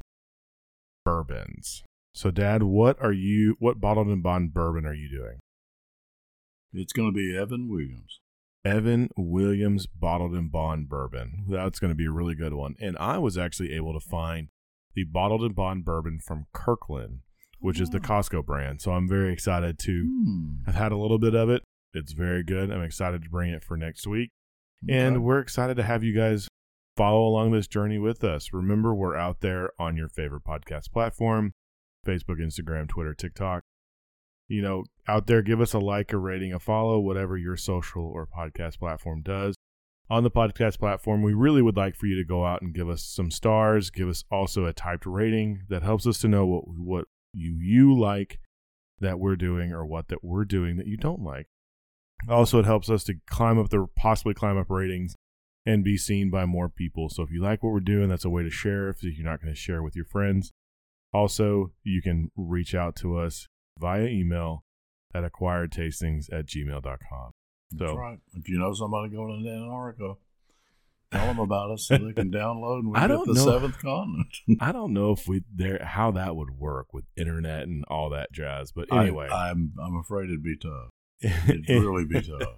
[1.04, 1.84] bourbons.
[2.14, 5.39] So dad, what are you what bottled and bond bourbon are you doing?
[6.74, 8.20] It's going to be Evan Williams.
[8.66, 11.43] Evan Williams Bottled and Bond Bourbon.
[11.49, 12.76] That's going to be a really good one.
[12.80, 14.47] And I was actually able to find
[14.95, 17.20] the Bottled and Bond Bourbon from Kirkland,
[17.60, 18.01] which is the Oh.
[18.01, 18.82] Costco brand.
[18.82, 20.04] So I'm very excited to.
[20.04, 20.49] Hmm.
[20.66, 21.62] I've had a little bit of it.
[21.93, 22.72] It's very good.
[22.72, 24.30] I'm excited to bring it for next week.
[24.89, 26.47] And we're excited to have you guys
[26.96, 28.54] follow along this journey with us.
[28.54, 31.54] Remember, we're out there on your favorite podcast platform
[32.06, 33.64] Facebook, Instagram, Twitter, TikTok.
[34.48, 38.04] You know, out there, give us a like, a rating, a follow, whatever your social
[38.04, 39.56] or podcast platform does.
[40.10, 42.89] On the podcast platform, we really would like for you to go out and give
[42.89, 46.64] us some stars, give us also a typed rating that helps us to know what
[46.68, 48.39] what you you like
[49.00, 51.48] that we're doing or what that we're doing that you don't like.
[52.30, 55.16] Also, it helps us to climb up the possibly climb up ratings
[55.66, 57.09] and be seen by more people.
[57.09, 59.41] So if you like what we're doing, that's a way to share if you're not
[59.41, 60.51] going to share with your friends.
[61.14, 63.47] Also, you can reach out to us
[63.80, 64.64] via email
[65.14, 67.32] at acquiredtastings at gmail.com.
[67.72, 68.20] That's So- right.
[68.34, 70.14] If you know somebody going to Antarctica,
[71.11, 73.45] tell them about us so they can download and we I get don't the know.
[73.45, 74.36] seventh continent.
[74.59, 78.32] I don't know if we there how that would work with internet and all that
[78.32, 80.89] jazz, but I- anyway, I'm I'm afraid it'd be tough.
[81.47, 82.57] It'd really be tough.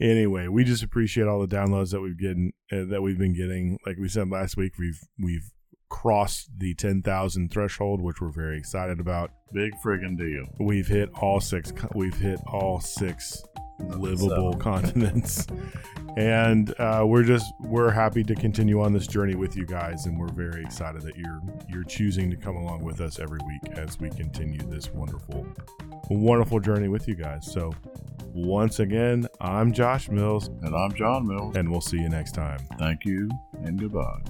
[0.00, 3.78] Anyway, we just appreciate all the downloads that we've getting uh, that we've been getting.
[3.86, 5.50] Like we said last week, we've we've
[5.88, 9.30] crossed the ten thousand threshold, which we're very excited about.
[9.52, 10.46] Big friggin' deal.
[10.58, 11.72] We've hit all six.
[11.94, 13.42] We've hit all six
[13.78, 14.58] livable Seven.
[14.58, 15.46] continents,
[16.16, 20.18] and uh, we're just we're happy to continue on this journey with you guys, and
[20.18, 23.98] we're very excited that you're you're choosing to come along with us every week as
[24.00, 25.46] we continue this wonderful,
[26.10, 27.50] wonderful journey with you guys.
[27.52, 27.72] So,
[28.32, 31.56] once again, I'm Josh Mills, And I'm John Mills.
[31.56, 32.58] and we'll see you next time.
[32.78, 33.28] Thank you
[33.62, 34.20] and goodbye.